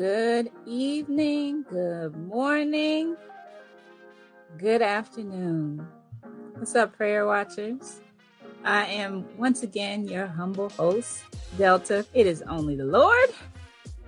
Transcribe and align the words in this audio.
good 0.00 0.50
evening, 0.64 1.62
good 1.68 2.16
morning, 2.16 3.14
good 4.56 4.80
afternoon. 4.80 5.86
What's 6.54 6.74
up, 6.74 6.96
prayer 6.96 7.26
watchers? 7.26 8.00
I 8.64 8.86
am 8.86 9.26
once 9.36 9.62
again 9.62 10.08
your 10.08 10.26
humble 10.26 10.70
host, 10.70 11.22
Delta. 11.58 12.06
It 12.14 12.26
is 12.26 12.40
only 12.48 12.76
the 12.76 12.86
Lord 12.86 13.28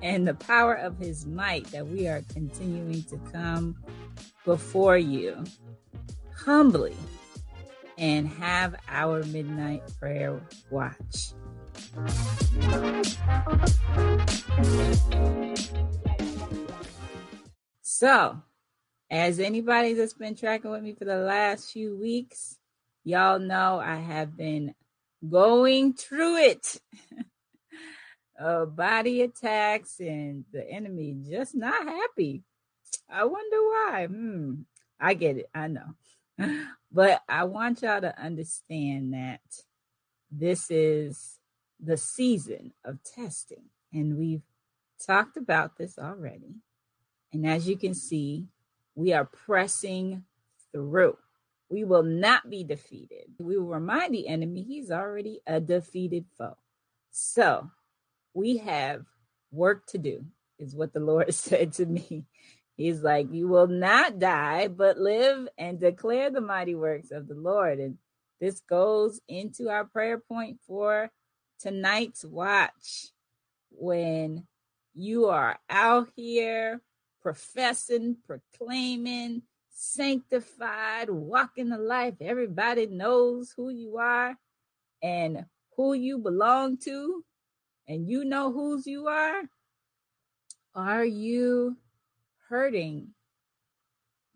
and 0.01 0.27
the 0.27 0.33
power 0.33 0.73
of 0.73 0.97
his 0.97 1.27
might 1.27 1.67
that 1.73 1.87
we 1.87 2.09
are 2.09 2.23
continuing 2.33 3.03
to 3.03 3.19
come 3.31 3.77
before 4.47 4.97
you 4.97 5.45
humbly 6.35 6.97
and 7.99 8.27
have 8.27 8.77
our 8.89 9.23
midnight 9.25 9.83
prayer 10.01 10.41
watch. 10.71 11.35
So, 18.03 18.43
as 19.13 19.39
anybody 19.39 19.93
that's 19.93 20.15
been 20.15 20.35
tracking 20.35 20.73
with 20.73 20.83
me 20.83 20.93
for 20.93 21.05
the 21.05 21.19
last 21.19 21.71
few 21.71 21.97
weeks, 21.97 22.59
y'all 23.05 23.39
know 23.39 23.79
I 23.79 23.95
have 23.95 24.37
been 24.37 24.75
going 25.31 25.93
through 25.93 26.39
it. 26.39 26.81
uh, 28.41 28.65
body 28.65 29.23
attacks 29.23 30.01
and 30.01 30.45
the 30.53 30.69
enemy 30.69 31.15
just 31.31 31.55
not 31.55 31.87
happy. 31.87 32.43
I 33.09 33.23
wonder 33.23 33.57
why. 33.57 34.07
Hmm. 34.11 34.55
I 34.99 35.15
get 35.15 35.37
it. 35.37 35.47
I 35.55 35.69
know. 35.69 35.95
but 36.91 37.23
I 37.29 37.45
want 37.45 37.83
y'all 37.83 38.01
to 38.01 38.21
understand 38.21 39.15
that 39.15 39.43
this 40.29 40.73
is 40.73 41.39
the 41.79 41.97
season 41.97 42.73
of 42.85 42.99
testing. 43.05 43.67
And 43.93 44.19
we've 44.19 44.43
talked 45.07 45.37
about 45.37 45.79
this 45.79 46.01
already. 46.01 46.57
And 47.33 47.47
as 47.47 47.69
you 47.69 47.77
can 47.77 47.95
see, 47.95 48.47
we 48.95 49.13
are 49.13 49.25
pressing 49.25 50.25
through. 50.73 51.17
We 51.69 51.85
will 51.85 52.03
not 52.03 52.51
be 52.51 52.65
defeated. 52.65 53.25
We 53.39 53.57
will 53.57 53.67
remind 53.67 54.15
the 54.15 54.29
enemy 54.29 54.63
he's 54.63 54.91
already 54.91 55.41
a 55.47 55.61
defeated 55.61 56.27
foe. 56.37 56.59
So 57.11 57.71
we 58.35 58.59
have 58.59 59.07
work 59.51 59.87
to 59.89 59.99
do, 59.99 60.25
is 60.59 60.75
what 60.75 60.93
the 60.93 61.01
Lord 61.01 61.33
said 61.35 61.73
to 61.75 61.87
me. 61.87 62.25
He's 62.77 63.03
like, 63.03 63.33
You 63.33 63.49
will 63.49 63.67
not 63.67 64.19
die, 64.19 64.69
but 64.69 64.99
live 64.99 65.49
and 65.57 65.81
declare 65.81 66.31
the 66.31 66.41
mighty 66.41 66.75
works 66.75 67.11
of 67.11 67.29
the 67.29 67.35
Lord. 67.35 67.79
And 67.79 67.99
this 68.41 68.61
goes 68.61 69.21
into 69.29 69.69
our 69.71 69.85
prayer 69.85 70.19
point 70.19 70.59
for 70.67 71.11
tonight's 71.61 72.25
watch. 72.25 73.13
When 73.71 74.47
you 74.95 75.27
are 75.27 75.59
out 75.71 76.09
here 76.17 76.83
professing, 77.23 78.17
proclaiming, 78.27 79.43
sanctified, 79.71 81.09
walking 81.11 81.69
the 81.69 81.79
life, 81.79 82.15
everybody 82.21 82.87
knows 82.87 83.53
who 83.57 83.71
you 83.71 83.99
are 83.99 84.37
and 85.03 85.47
who 85.77 85.95
you 85.95 86.19
belong 86.19 86.77
to, 86.79 87.25
and 87.89 88.09
you 88.09 88.25
know 88.25 88.53
whose 88.53 88.87
you 88.87 89.09
are. 89.09 89.43
Are 90.75 91.05
you 91.05 91.77
hurting, 92.53 93.09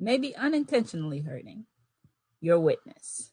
maybe 0.01 0.35
unintentionally 0.35 1.21
hurting 1.21 1.67
your 2.41 2.59
witness. 2.59 3.31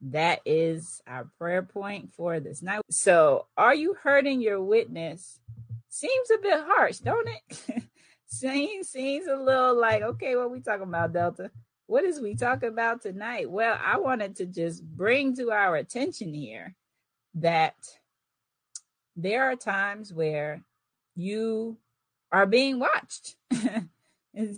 That 0.00 0.40
is 0.44 1.00
our 1.06 1.28
prayer 1.38 1.62
point 1.62 2.12
for 2.16 2.40
this 2.40 2.60
night. 2.60 2.80
So, 2.90 3.46
are 3.56 3.74
you 3.74 3.94
hurting 3.94 4.40
your 4.40 4.60
witness? 4.60 5.38
Seems 5.88 6.30
a 6.30 6.38
bit 6.38 6.58
harsh, 6.66 6.98
don't 6.98 7.28
it? 7.28 7.82
seems 8.26 8.88
seems 8.88 9.26
a 9.26 9.36
little 9.36 9.78
like, 9.78 10.02
okay, 10.02 10.36
what 10.36 10.50
we 10.50 10.60
talking 10.60 10.88
about, 10.88 11.12
Delta? 11.12 11.50
What 11.86 12.04
is 12.04 12.20
we 12.20 12.34
talking 12.34 12.68
about 12.68 13.02
tonight? 13.02 13.50
Well, 13.50 13.78
I 13.82 13.98
wanted 13.98 14.36
to 14.36 14.46
just 14.46 14.84
bring 14.84 15.36
to 15.36 15.52
our 15.52 15.76
attention 15.76 16.34
here 16.34 16.74
that 17.34 17.76
there 19.14 19.44
are 19.44 19.56
times 19.56 20.12
where 20.12 20.62
you 21.14 21.78
are 22.32 22.46
being 22.46 22.78
watched. 22.78 23.36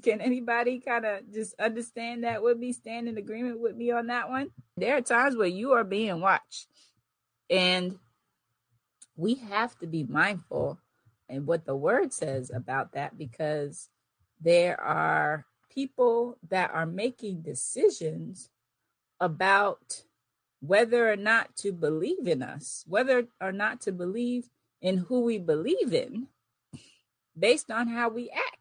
can 0.02 0.20
anybody 0.20 0.80
kind 0.80 1.04
of 1.04 1.32
just 1.32 1.54
understand 1.60 2.24
that 2.24 2.42
would 2.42 2.60
be 2.60 2.72
stand 2.72 3.08
in 3.08 3.18
agreement 3.18 3.60
with 3.60 3.76
me 3.76 3.90
on 3.92 4.06
that 4.08 4.28
one? 4.28 4.50
There 4.76 4.96
are 4.96 5.02
times 5.02 5.36
where 5.36 5.46
you 5.46 5.72
are 5.72 5.84
being 5.84 6.20
watched. 6.20 6.66
And 7.50 7.98
we 9.16 9.34
have 9.34 9.76
to 9.78 9.86
be 9.86 10.04
mindful 10.04 10.78
and 11.28 11.46
what 11.46 11.64
the 11.64 11.76
word 11.76 12.12
says 12.12 12.50
about 12.54 12.92
that 12.92 13.18
because 13.18 13.88
there 14.40 14.80
are 14.80 15.46
people 15.72 16.38
that 16.48 16.70
are 16.72 16.86
making 16.86 17.42
decisions 17.42 18.50
about 19.20 20.02
whether 20.60 21.10
or 21.10 21.16
not 21.16 21.54
to 21.56 21.72
believe 21.72 22.26
in 22.26 22.42
us, 22.42 22.84
whether 22.88 23.26
or 23.40 23.52
not 23.52 23.80
to 23.82 23.92
believe 23.92 24.48
in 24.80 24.98
who 24.98 25.20
we 25.20 25.38
believe 25.38 25.92
in 25.92 26.28
based 27.38 27.70
on 27.70 27.88
how 27.88 28.08
we 28.08 28.30
act 28.30 28.58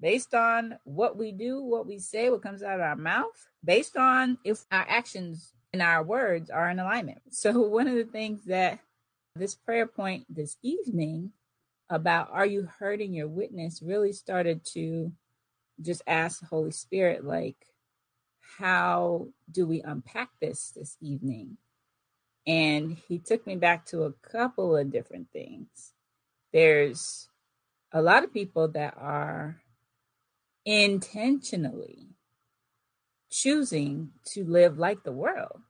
based 0.00 0.34
on 0.34 0.78
what 0.84 1.16
we 1.16 1.30
do, 1.30 1.62
what 1.62 1.86
we 1.86 1.98
say, 1.98 2.30
what 2.30 2.42
comes 2.42 2.62
out 2.62 2.76
of 2.76 2.80
our 2.80 2.96
mouth, 2.96 3.48
based 3.64 3.96
on 3.96 4.38
if 4.44 4.64
our 4.72 4.86
actions 4.88 5.52
and 5.72 5.82
our 5.82 6.02
words 6.02 6.50
are 6.50 6.70
in 6.70 6.78
alignment. 6.78 7.20
So, 7.30 7.60
one 7.68 7.86
of 7.86 7.94
the 7.94 8.04
things 8.04 8.44
that 8.46 8.80
this 9.36 9.54
prayer 9.54 9.86
point 9.86 10.24
this 10.28 10.56
evening 10.62 11.32
about 11.90 12.30
are 12.30 12.46
you 12.46 12.68
hurting 12.78 13.12
your 13.12 13.28
witness 13.28 13.82
really 13.82 14.12
started 14.12 14.64
to 14.72 15.12
just 15.80 16.02
ask 16.06 16.40
the 16.40 16.46
Holy 16.46 16.70
Spirit, 16.70 17.24
like, 17.24 17.56
how 18.58 19.28
do 19.50 19.66
we 19.66 19.82
unpack 19.82 20.30
this 20.40 20.72
this 20.74 20.96
evening? 21.00 21.56
And 22.46 22.96
he 23.08 23.18
took 23.18 23.46
me 23.46 23.56
back 23.56 23.86
to 23.86 24.04
a 24.04 24.12
couple 24.12 24.76
of 24.76 24.90
different 24.90 25.28
things. 25.32 25.92
There's 26.52 27.28
a 27.92 28.02
lot 28.02 28.24
of 28.24 28.32
people 28.32 28.68
that 28.68 28.94
are 28.96 29.60
intentionally 30.64 32.08
choosing 33.30 34.10
to 34.26 34.44
live 34.44 34.78
like 34.78 35.02
the 35.02 35.12
world. 35.12 35.62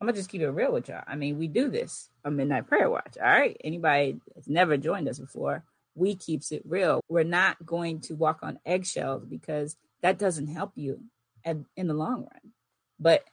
I'm 0.00 0.06
gonna 0.06 0.16
just 0.16 0.30
keep 0.30 0.40
it 0.40 0.48
real 0.48 0.72
with 0.72 0.88
y'all. 0.88 1.04
I 1.06 1.16
mean, 1.16 1.38
we 1.38 1.46
do 1.46 1.68
this 1.68 2.08
a 2.24 2.30
midnight 2.30 2.66
prayer 2.66 2.88
watch. 2.88 3.16
All 3.18 3.28
right. 3.28 3.56
Anybody 3.62 4.18
that's 4.34 4.48
never 4.48 4.76
joined 4.76 5.08
us 5.08 5.18
before, 5.18 5.64
we 5.94 6.14
keeps 6.14 6.52
it 6.52 6.62
real. 6.64 7.00
We're 7.08 7.24
not 7.24 7.64
going 7.66 8.00
to 8.02 8.14
walk 8.14 8.40
on 8.42 8.58
eggshells 8.64 9.24
because 9.26 9.76
that 10.02 10.18
doesn't 10.18 10.48
help 10.48 10.72
you 10.76 11.00
in 11.44 11.66
the 11.76 11.94
long 11.94 12.20
run. 12.20 12.52
But 12.98 13.24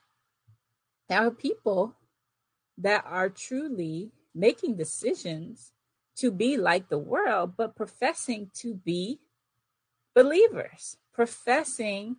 there 1.08 1.26
are 1.26 1.32
people 1.32 1.96
that 2.80 3.06
are 3.08 3.30
truly 3.30 4.12
making 4.36 4.76
decisions 4.76 5.72
to 6.18 6.32
be 6.32 6.58
like 6.58 6.90
the 6.90 6.98
world, 6.98 7.54
but 7.56 7.76
professing 7.76 8.50
to 8.56 8.74
be 8.74 9.20
believers 10.14 10.98
professing 11.18 12.16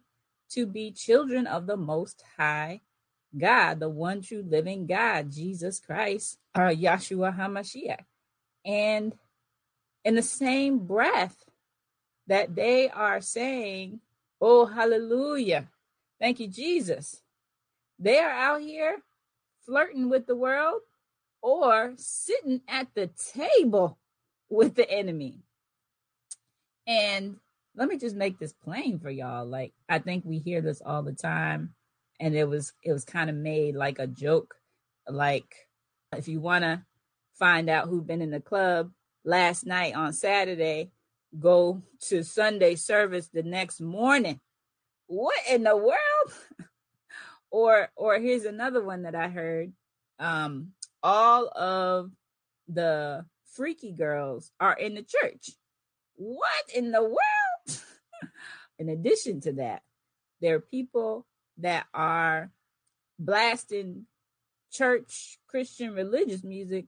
to 0.51 0.67
be 0.67 0.91
children 0.91 1.47
of 1.47 1.69
the 1.69 1.77
Most 1.77 2.25
High 2.37 2.81
God, 3.37 3.81
the 3.81 3.89
one 3.89 4.23
true 4.23 4.45
living 4.47 4.87
God, 4.87 5.31
Jesus 5.31 5.81
Christ, 5.81 6.39
or 6.57 6.71
Yahshua 6.71 7.37
HaMashiach. 7.37 8.05
And 8.65 9.15
in 10.05 10.15
the 10.15 10.23
same 10.23 10.79
breath 10.79 11.37
that 12.27 12.55
they 12.55 12.89
are 12.89 13.21
saying, 13.21 14.01
Oh, 14.41 14.67
hallelujah, 14.67 15.69
thank 16.21 16.41
you, 16.41 16.49
Jesus, 16.49 17.23
they 17.99 18.19
are 18.19 18.31
out 18.31 18.61
here 18.61 18.99
flirting 19.67 20.09
with 20.09 20.27
the 20.27 20.37
world 20.37 20.81
or 21.43 21.95
sitting 21.97 22.61
at 22.69 22.89
the 22.95 23.11
table 23.35 23.99
with 24.49 24.75
the 24.75 24.89
enemy. 24.91 25.41
And 26.87 27.37
let 27.77 27.89
me 27.89 27.99
just 27.99 28.17
make 28.17 28.39
this 28.39 28.53
plain 28.53 28.99
for 28.99 29.11
y'all. 29.11 29.45
Like 29.45 29.73
I 29.89 29.99
think 29.99 30.25
we 30.25 30.39
hear 30.39 30.61
this 30.61 30.81
all 30.85 31.03
the 31.03 31.13
time 31.13 31.75
and 32.21 32.37
it 32.37 32.49
was 32.49 32.73
it 32.83 32.93
was 32.93 33.05
kind 33.05 33.31
of 33.31 33.37
made 33.37 33.75
like 33.75 33.99
a 33.99 34.07
joke 34.07 34.55
like 35.09 35.69
if 36.17 36.29
you 36.29 36.41
want 36.41 36.65
to 36.65 36.83
find 37.39 37.69
out 37.69 37.89
who's 37.89 38.05
been 38.05 38.23
in 38.23 38.31
the 38.31 38.41
club 38.41 38.91
last 39.25 39.67
night 39.67 39.95
on 39.95 40.13
Saturday, 40.13 40.91
go 41.39 41.83
to 42.01 42.23
Sunday 42.25 42.75
service 42.75 43.29
the 43.29 43.43
next 43.43 43.81
morning. 43.81 44.41
What 45.07 45.39
in 45.51 45.63
the 45.63 45.77
world? 45.77 45.99
or 47.51 47.89
or 47.97 48.19
here's 48.19 48.45
another 48.45 48.83
one 48.83 49.03
that 49.03 49.15
I 49.15 49.29
heard. 49.29 49.73
Um 50.19 50.73
all 51.03 51.49
of 51.49 52.11
the 52.67 53.25
freaky 53.55 53.93
girls 53.93 54.51
are 54.61 54.75
in 54.75 54.95
the 54.95 55.03
church. 55.03 55.51
What 56.17 56.65
in 56.75 56.91
the 56.91 57.03
world? 57.03 57.83
in 58.79 58.89
addition 58.89 59.41
to 59.43 59.53
that, 59.55 59.83
there 60.41 60.57
are 60.57 60.61
people 60.61 61.27
that 61.59 61.87
are 61.93 62.51
blasting 63.19 64.07
church 64.71 65.39
Christian 65.47 65.93
religious 65.93 66.45
music 66.45 66.87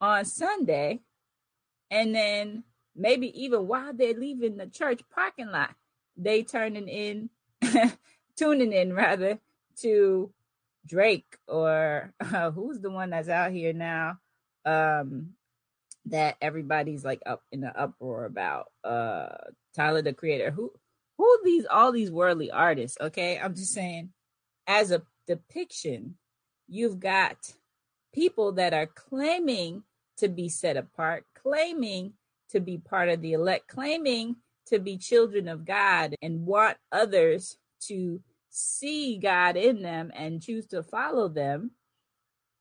on 0.00 0.24
Sunday 0.24 1.00
and 1.90 2.14
then 2.14 2.64
maybe 2.94 3.42
even 3.42 3.66
while 3.66 3.92
they're 3.92 4.14
leaving 4.14 4.56
the 4.56 4.66
church 4.66 5.00
parking 5.12 5.50
lot, 5.50 5.74
they 6.16 6.42
turning 6.42 6.88
in, 6.88 7.30
tuning 8.36 8.72
in 8.72 8.92
rather 8.92 9.38
to 9.80 10.32
Drake 10.86 11.36
or 11.48 12.12
uh, 12.20 12.50
who's 12.50 12.80
the 12.80 12.90
one 12.90 13.10
that's 13.10 13.28
out 13.28 13.52
here 13.52 13.72
now 13.72 14.18
um, 14.64 15.30
that 16.06 16.36
everybody's 16.40 17.04
like 17.04 17.22
up 17.26 17.42
in 17.52 17.60
the 17.60 17.78
uproar 17.78 18.24
about 18.24 18.70
uh, 18.84 19.28
Tyler 19.74 20.02
the 20.02 20.12
Creator. 20.12 20.50
Who 20.50 20.72
who 21.20 21.38
these 21.44 21.66
all 21.66 21.92
these 21.92 22.10
worldly 22.10 22.50
artists? 22.50 22.96
Okay, 22.98 23.38
I'm 23.38 23.54
just 23.54 23.74
saying, 23.74 24.08
as 24.66 24.90
a 24.90 25.02
depiction, 25.26 26.16
you've 26.66 26.98
got 26.98 27.36
people 28.14 28.52
that 28.52 28.72
are 28.72 28.86
claiming 28.86 29.82
to 30.16 30.28
be 30.28 30.48
set 30.48 30.78
apart, 30.78 31.26
claiming 31.34 32.14
to 32.48 32.60
be 32.60 32.78
part 32.78 33.10
of 33.10 33.20
the 33.20 33.34
elect, 33.34 33.68
claiming 33.68 34.36
to 34.68 34.78
be 34.78 34.96
children 34.96 35.46
of 35.46 35.66
God 35.66 36.14
and 36.22 36.46
want 36.46 36.78
others 36.90 37.58
to 37.88 38.22
see 38.48 39.18
God 39.18 39.58
in 39.58 39.82
them 39.82 40.10
and 40.14 40.42
choose 40.42 40.66
to 40.68 40.82
follow 40.82 41.28
them 41.28 41.72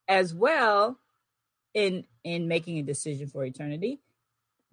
as 0.09 0.33
well 0.33 0.99
in 1.73 2.03
in 2.25 2.49
making 2.49 2.77
a 2.77 2.83
decision 2.83 3.27
for 3.27 3.45
eternity. 3.45 4.01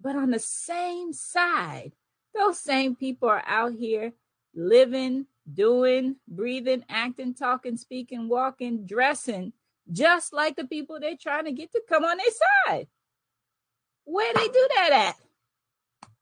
But 0.01 0.17
on 0.17 0.31
the 0.31 0.39
same 0.39 1.13
side, 1.13 1.93
those 2.37 2.59
same 2.59 2.95
people 2.95 3.29
are 3.29 3.43
out 3.45 3.73
here 3.73 4.13
living, 4.53 5.25
doing, 5.53 6.15
breathing, 6.27 6.83
acting, 6.89 7.33
talking, 7.33 7.77
speaking, 7.77 8.27
walking, 8.27 8.85
dressing 8.85 9.53
just 9.91 10.33
like 10.33 10.55
the 10.55 10.65
people 10.65 10.99
they're 10.99 11.15
trying 11.15 11.45
to 11.45 11.51
get 11.51 11.71
to 11.71 11.81
come 11.87 12.03
on 12.03 12.17
their 12.17 12.27
side. 12.67 12.87
Where 14.05 14.33
they 14.33 14.47
do 14.47 14.67
that 14.75 15.15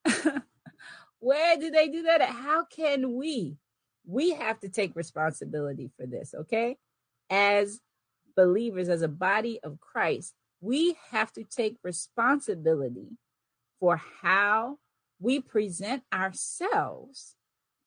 at? 0.06 0.44
Where 1.20 1.58
do 1.58 1.72
they 1.72 1.88
do 1.88 2.04
that 2.04 2.22
at? 2.22 2.30
How 2.30 2.66
can 2.66 3.16
we? 3.16 3.58
We 4.06 4.32
have 4.32 4.60
to 4.60 4.70
take 4.70 4.96
responsibility 4.96 5.90
for 5.98 6.06
this, 6.06 6.36
okay? 6.36 6.78
As 7.30 7.80
believers, 8.36 8.90
as 8.90 9.02
a 9.02 9.08
body 9.08 9.60
of 9.64 9.80
Christ, 9.80 10.34
we 10.62 10.96
have 11.12 11.32
to 11.34 11.44
take 11.44 11.78
responsibility 11.84 13.18
for 13.80 14.02
how 14.22 14.78
we 15.26 15.40
present 15.40 16.04
ourselves 16.14 17.34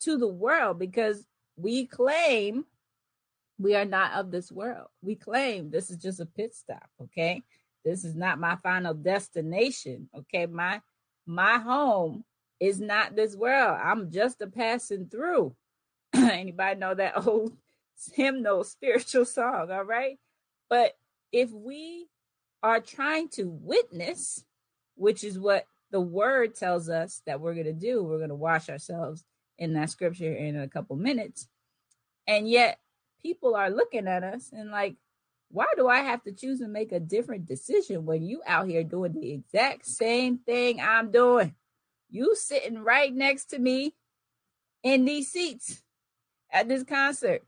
to 0.00 0.19
the 0.19 0.26
world 0.26 0.76
because 0.76 1.25
we 1.56 1.87
claim 1.87 2.64
we 3.61 3.76
are 3.76 3.85
not 3.85 4.14
of 4.14 4.32
this 4.32 4.50
world. 4.50 4.88
We 5.02 5.14
claim 5.14 5.70
this 5.70 5.88
is 5.88 5.99
just 5.99 6.19
a 6.19 6.26
pit 6.26 6.52
stop, 6.52 6.90
okay? 7.00 7.44
This 7.85 8.05
is 8.05 8.17
not 8.17 8.40
my 8.40 8.56
final 8.56 8.93
destination, 8.93 10.08
okay? 10.19 10.46
My 10.46 10.81
my 11.26 11.58
home 11.58 12.25
is 12.58 12.81
not 12.81 13.14
this 13.14 13.37
world. 13.37 13.79
I'm 13.81 14.11
just 14.11 14.43
a 14.43 14.49
passing 14.49 15.06
through. 15.08 15.55
Anybody 16.14 16.81
know 16.81 16.96
that 16.96 17.25
old 17.29 17.52
hymnal 18.14 18.64
spiritual 18.64 19.25
song, 19.25 19.70
all 19.70 19.85
right? 19.85 20.19
But 20.69 20.94
if 21.31 21.52
we 21.52 22.08
are 22.64 22.81
trying 22.81 23.29
to 23.29 23.44
witness, 23.44 24.44
which 24.96 25.23
is 25.23 25.38
what 25.38 25.67
the 25.90 26.00
word 26.00 26.55
tells 26.55 26.88
us 26.88 27.23
that 27.26 27.40
we're 27.40 27.55
going 27.55 27.67
to 27.67 27.73
do, 27.73 28.02
we're 28.02 28.19
going 28.19 28.29
to 28.29 28.35
wash 28.35 28.69
ourselves 28.69 29.25
in 29.58 29.75
that 29.75 29.90
scripture 29.90 30.32
in 30.35 30.58
a 30.58 30.69
couple 30.69 30.96
minutes. 30.96 31.49
And 32.26 32.49
yet 32.49 32.79
people 33.23 33.55
are 33.55 33.70
looking 33.70 34.06
at 34.06 34.23
us 34.23 34.50
and 34.52 34.70
like, 34.70 34.96
why 35.50 35.67
do 35.76 35.88
I 35.88 36.00
have 36.00 36.23
to 36.25 36.32
choose 36.32 36.61
and 36.61 36.73
make 36.73 36.93
a 36.93 37.00
different 37.00 37.46
decision 37.46 38.05
when 38.05 38.23
you 38.23 38.43
out 38.46 38.69
here 38.69 38.85
doing 38.85 39.14
the 39.14 39.32
exact 39.32 39.87
same 39.87 40.38
thing 40.38 40.81
I'm 40.81 41.11
doing? 41.11 41.55
You 42.11 42.35
sitting 42.35 42.79
right 42.79 43.12
next 43.12 43.46
to 43.46 43.58
me 43.58 43.94
in 44.82 45.05
these 45.05 45.31
seats 45.31 45.82
at 46.50 46.69
this 46.69 46.85
concert. 46.85 47.43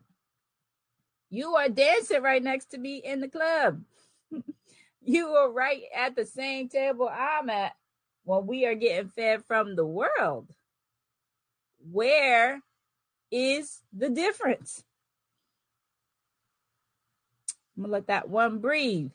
You 1.29 1.55
are 1.57 1.69
dancing 1.69 2.23
right 2.23 2.43
next 2.43 2.71
to 2.73 2.79
me 2.79 2.97
in 2.97 3.21
the 3.21 3.29
club. 3.29 3.83
you 5.03 5.29
are 5.29 5.51
right 5.51 5.83
at 5.95 6.17
the 6.17 6.25
same 6.25 6.69
table 6.69 7.09
I'm 7.09 7.51
at 7.51 7.75
when 8.31 8.47
we 8.47 8.65
are 8.65 8.77
getting 8.77 9.09
fed 9.09 9.45
from 9.45 9.75
the 9.75 9.85
world. 9.85 10.49
Where 11.91 12.63
is 13.33 13.81
the 13.93 14.09
difference? 14.09 14.85
I'm 17.77 17.83
gonna 17.83 17.93
let 17.93 18.07
that 18.07 18.29
one 18.29 18.59
breathe. 18.59 19.11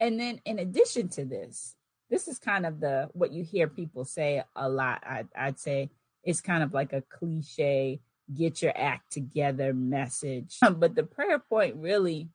And 0.00 0.18
then 0.18 0.40
in 0.46 0.58
addition 0.58 1.08
to 1.10 1.26
this, 1.26 1.76
this 2.08 2.26
is 2.26 2.38
kind 2.38 2.64
of 2.64 2.80
the 2.80 3.10
what 3.12 3.32
you 3.32 3.44
hear 3.44 3.68
people 3.68 4.06
say 4.06 4.42
a 4.56 4.68
lot. 4.70 5.02
I, 5.04 5.24
I'd 5.36 5.58
say 5.58 5.90
it's 6.22 6.40
kind 6.40 6.62
of 6.62 6.72
like 6.72 6.94
a 6.94 7.02
cliche 7.02 8.00
get 8.32 8.62
your 8.62 8.72
act 8.74 9.12
together 9.12 9.74
message. 9.74 10.56
Um, 10.62 10.76
but 10.80 10.94
the 10.94 11.02
prayer 11.02 11.38
point 11.38 11.76
really 11.76 12.30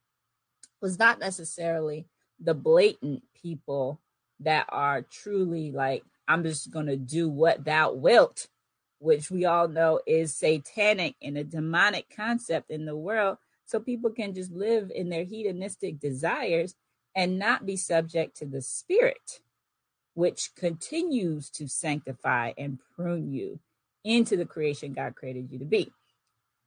was 0.81 0.99
not 0.99 1.19
necessarily 1.19 2.05
the 2.39 2.53
blatant 2.53 3.23
people 3.41 3.99
that 4.41 4.65
are 4.69 5.01
truly 5.01 5.71
like, 5.71 6.03
I'm 6.27 6.43
just 6.43 6.71
going 6.71 6.85
to 6.87 6.97
do 6.97 7.29
what 7.29 7.65
thou 7.65 7.91
wilt, 7.93 8.47
which 8.99 9.31
we 9.31 9.45
all 9.45 9.67
know 9.67 9.99
is 10.05 10.35
satanic 10.35 11.15
and 11.21 11.37
a 11.37 11.43
demonic 11.43 12.13
concept 12.15 12.69
in 12.69 12.85
the 12.85 12.95
world 12.95 13.37
so 13.65 13.79
people 13.79 14.09
can 14.11 14.33
just 14.33 14.51
live 14.51 14.91
in 14.93 15.09
their 15.09 15.23
hedonistic 15.23 15.99
desires 15.99 16.75
and 17.15 17.39
not 17.39 17.65
be 17.65 17.75
subject 17.75 18.37
to 18.37 18.45
the 18.45 18.61
spirit, 18.61 19.41
which 20.13 20.51
continues 20.55 21.49
to 21.49 21.67
sanctify 21.67 22.53
and 22.57 22.79
prune 22.95 23.31
you 23.31 23.59
into 24.03 24.37
the 24.37 24.45
creation 24.45 24.93
God 24.93 25.15
created 25.15 25.51
you 25.51 25.59
to 25.59 25.65
be. 25.65 25.91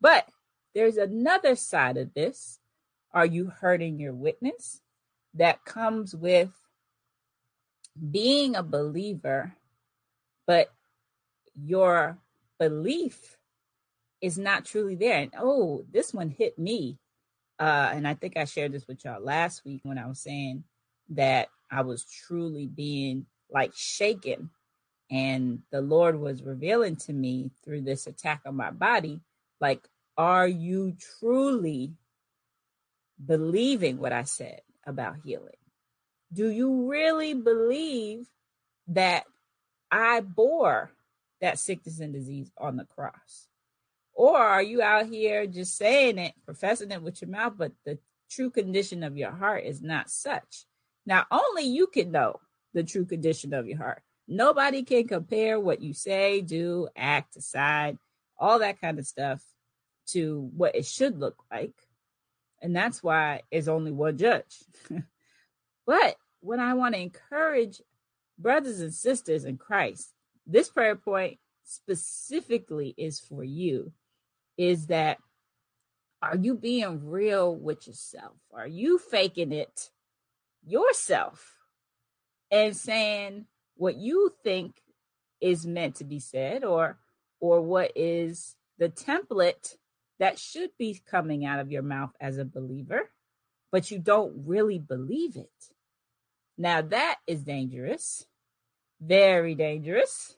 But 0.01 0.29
there's 0.75 0.97
another 0.97 1.55
side 1.55 1.97
of 1.97 2.15
this. 2.15 2.59
Are 3.13 3.27
you 3.27 3.47
hurting 3.47 3.99
your 3.99 4.15
witness? 4.15 4.81
That 5.35 5.65
comes 5.65 6.15
with 6.15 6.51
being 8.11 8.57
a 8.57 8.63
believer, 8.63 9.55
but 10.47 10.73
your 11.55 12.19
belief 12.59 13.37
is 14.21 14.39
not 14.39 14.65
truly 14.65 14.95
there. 14.95 15.19
And 15.21 15.33
oh, 15.39 15.85
this 15.91 16.15
one 16.15 16.31
hit 16.31 16.59
me. 16.59 16.99
Uh, 17.59 17.91
and 17.93 18.09
I 18.09 18.15
think 18.15 18.37
I 18.37 18.45
shared 18.45 18.73
this 18.73 18.87
with 18.89 19.05
y'all 19.05 19.23
last 19.23 19.65
week 19.65 19.81
when 19.85 19.99
I 19.99 20.07
was 20.07 20.21
saying 20.21 20.65
that 21.11 21.49
I 21.71 21.83
was 21.83 22.05
truly 22.05 22.67
being 22.67 23.27
like 23.51 23.73
shaken. 23.75 24.51
And 25.11 25.61
the 25.71 25.83
Lord 25.83 26.19
was 26.19 26.43
revealing 26.43 26.97
to 26.97 27.13
me 27.13 27.51
through 27.65 27.83
this 27.83 28.07
attack 28.07 28.41
on 28.47 28.57
my 28.57 28.71
body, 28.71 29.21
like, 29.61 29.87
are 30.17 30.49
you 30.49 30.97
truly 31.19 31.93
believing 33.25 33.99
what 33.99 34.13
I 34.13 34.25
said 34.25 34.63
about 34.87 35.17
healing? 35.25 35.62
Do 36.33 36.49
you 36.51 36.91
really 36.91 37.35
believe 37.35 38.27
that 38.89 39.25
I 39.91 40.21
bore 40.21 40.91
that 41.41 41.59
sickness 41.59 42.01
and 42.01 42.13
disease 42.13 42.51
on 42.57 42.77
the 42.77 42.85
cross? 42.85 43.49
Or 44.15 44.37
are 44.37 44.63
you 44.63 44.83
out 44.83 45.07
here 45.07 45.47
just 45.47 45.77
saying 45.77 46.19
it, 46.19 46.35
professing 46.45 46.91
it 46.91 47.03
with 47.03 47.21
your 47.21 47.31
mouth, 47.31 47.55
but 47.57 47.73
the 47.85 47.99
true 48.31 48.51
condition 48.51 49.03
of 49.03 49.17
your 49.17 49.31
heart 49.31 49.65
is 49.65 49.83
not 49.83 50.11
such? 50.11 50.65
Now, 51.05 51.27
only 51.31 51.65
you 51.65 51.87
can 51.87 52.13
know 52.13 52.41
the 52.75 52.85
true 52.85 53.05
condition 53.05 53.53
of 53.53 53.67
your 53.67 53.79
heart. 53.79 54.03
Nobody 54.29 54.83
can 54.85 55.09
compare 55.09 55.59
what 55.59 55.83
you 55.83 55.93
say, 55.93 56.41
do, 56.41 56.89
act, 56.97 57.35
decide, 57.35 57.99
all 58.39 58.61
that 58.61 58.81
kind 58.81 58.99
of 58.99 59.07
stuff 59.07 59.43
to 60.09 60.51
what 60.57 60.77
it 60.77 60.87
should 60.87 61.19
look 61.19 61.43
like. 61.51 61.75
And 62.61 62.75
that's 62.75 63.03
why 63.03 63.43
it's 63.51 63.69
only 63.69 63.91
one 63.91 64.17
judge. 64.17 64.63
but 65.87 66.17
what 66.43 66.59
I 66.59 66.75
want 66.75 66.95
to 66.95 67.01
encourage 67.01 67.81
brothers 68.39 68.81
and 68.81 68.93
sisters 68.93 69.45
in 69.45 69.57
Christ, 69.57 70.13
this 70.47 70.69
prayer 70.69 70.97
point 70.97 71.39
specifically 71.65 72.95
is 72.99 73.21
for 73.21 73.45
you 73.45 73.93
is 74.59 74.89
that 74.89 75.19
are 76.21 76.37
you 76.37 76.55
being 76.55 77.09
real 77.09 77.55
with 77.55 77.87
yourself? 77.87 78.37
Are 78.53 78.67
you 78.67 78.99
faking 78.99 79.53
it 79.53 79.91
yourself 80.65 81.57
and 82.51 82.77
saying 82.77 83.47
what 83.77 83.97
you 83.97 84.33
think 84.45 84.81
is 85.41 85.67
meant 85.67 85.97
to 85.97 86.05
be 86.05 86.21
said 86.21 86.65
or 86.65 86.99
or 87.41 87.61
what 87.61 87.91
is 87.97 88.55
the 88.79 88.89
template 88.89 89.77
that 90.21 90.39
should 90.39 90.71
be 90.79 91.01
coming 91.11 91.45
out 91.45 91.59
of 91.59 91.73
your 91.73 91.83
mouth 91.83 92.13
as 92.21 92.39
a 92.39 92.45
believer, 92.45 93.11
but 93.73 93.91
you 93.91 93.99
don't 93.99 94.47
really 94.47 94.79
believe 94.79 95.35
it. 95.35 95.51
Now 96.59 96.83
that 96.83 97.17
is 97.27 97.43
dangerous, 97.43 98.27
very 99.01 99.55
dangerous. 99.55 100.37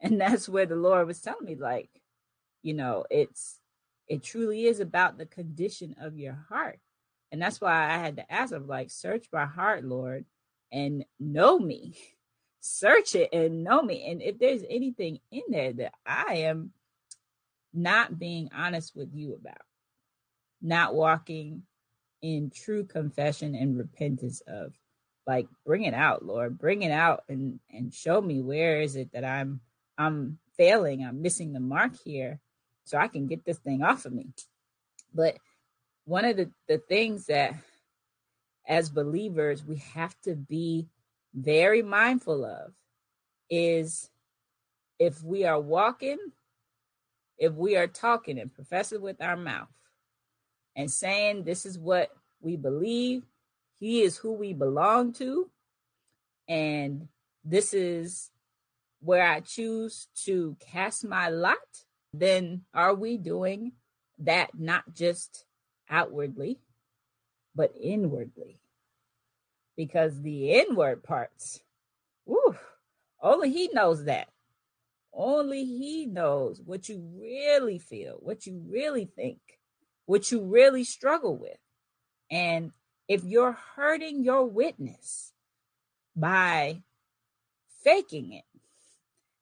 And 0.00 0.20
that's 0.20 0.48
where 0.48 0.66
the 0.66 0.76
Lord 0.76 1.06
was 1.06 1.20
telling 1.20 1.44
me, 1.44 1.54
like, 1.56 1.90
you 2.62 2.72
know 2.72 3.04
it's 3.10 3.60
it 4.08 4.22
truly 4.22 4.64
is 4.64 4.80
about 4.80 5.18
the 5.18 5.26
condition 5.26 5.94
of 6.00 6.18
your 6.18 6.46
heart 6.48 6.80
and 7.30 7.42
that's 7.42 7.60
why 7.60 7.90
i 7.92 7.98
had 7.98 8.16
to 8.16 8.32
ask 8.32 8.54
him 8.54 8.66
like 8.66 8.90
search 8.90 9.26
my 9.30 9.44
heart 9.44 9.84
lord 9.84 10.24
and 10.72 11.04
know 11.20 11.58
me 11.58 11.94
search 12.64 13.14
it 13.14 13.28
and 13.32 13.62
know 13.62 13.82
me. 13.82 14.06
And 14.10 14.22
if 14.22 14.38
there's 14.38 14.62
anything 14.70 15.20
in 15.30 15.42
there 15.50 15.72
that 15.74 15.92
I 16.06 16.36
am 16.36 16.72
not 17.74 18.18
being 18.18 18.48
honest 18.56 18.96
with 18.96 19.10
you 19.12 19.34
about, 19.34 19.60
not 20.62 20.94
walking 20.94 21.62
in 22.22 22.50
true 22.50 22.84
confession 22.84 23.54
and 23.54 23.76
repentance 23.76 24.40
of, 24.46 24.72
like 25.26 25.46
bring 25.64 25.84
it 25.84 25.94
out, 25.94 26.24
Lord, 26.24 26.58
bring 26.58 26.82
it 26.82 26.90
out 26.90 27.24
and 27.28 27.60
and 27.70 27.92
show 27.92 28.20
me 28.20 28.42
where 28.42 28.80
is 28.80 28.96
it 28.96 29.12
that 29.12 29.24
I'm 29.24 29.60
I'm 29.96 30.38
failing, 30.56 31.04
I'm 31.04 31.22
missing 31.22 31.52
the 31.52 31.60
mark 31.60 31.92
here, 32.04 32.40
so 32.84 32.98
I 32.98 33.08
can 33.08 33.26
get 33.26 33.44
this 33.44 33.58
thing 33.58 33.82
off 33.82 34.04
of 34.04 34.12
me. 34.12 34.28
But 35.14 35.36
one 36.04 36.24
of 36.24 36.36
the, 36.36 36.50
the 36.68 36.78
things 36.78 37.26
that 37.26 37.54
as 38.66 38.90
believers 38.90 39.64
we 39.64 39.76
have 39.94 40.18
to 40.22 40.34
be 40.34 40.88
very 41.34 41.82
mindful 41.82 42.44
of 42.44 42.72
is 43.50 44.10
if 44.98 45.22
we 45.22 45.44
are 45.44 45.60
walking, 45.60 46.18
if 47.38 47.52
we 47.52 47.76
are 47.76 47.86
talking 47.86 48.38
and 48.38 48.52
professing 48.52 49.00
with 49.00 49.20
our 49.20 49.36
mouth 49.36 49.68
and 50.76 50.90
saying 50.90 51.44
this 51.44 51.66
is 51.66 51.78
what 51.78 52.10
we 52.40 52.56
believe, 52.56 53.24
he 53.84 54.00
is 54.00 54.16
who 54.16 54.32
we 54.32 54.54
belong 54.54 55.12
to, 55.12 55.50
and 56.48 57.08
this 57.44 57.74
is 57.74 58.30
where 59.00 59.26
I 59.26 59.40
choose 59.40 60.08
to 60.24 60.56
cast 60.58 61.04
my 61.04 61.28
lot, 61.28 61.84
then 62.14 62.62
are 62.72 62.94
we 62.94 63.18
doing 63.18 63.72
that 64.20 64.58
not 64.58 64.94
just 64.94 65.44
outwardly, 65.90 66.60
but 67.54 67.74
inwardly? 67.78 68.58
Because 69.76 70.22
the 70.22 70.52
inward 70.52 71.02
parts, 71.02 71.60
whew, 72.24 72.56
only 73.20 73.52
He 73.52 73.68
knows 73.70 74.04
that. 74.04 74.28
Only 75.12 75.66
He 75.66 76.06
knows 76.06 76.62
what 76.64 76.88
you 76.88 77.06
really 77.20 77.78
feel, 77.78 78.16
what 78.20 78.46
you 78.46 78.62
really 78.66 79.04
think, 79.04 79.40
what 80.06 80.32
you 80.32 80.40
really 80.40 80.84
struggle 80.84 81.36
with. 81.36 81.58
And 82.30 82.72
if 83.08 83.24
you're 83.24 83.58
hurting 83.76 84.24
your 84.24 84.44
witness 84.46 85.32
by 86.16 86.82
faking 87.82 88.32
it, 88.32 88.44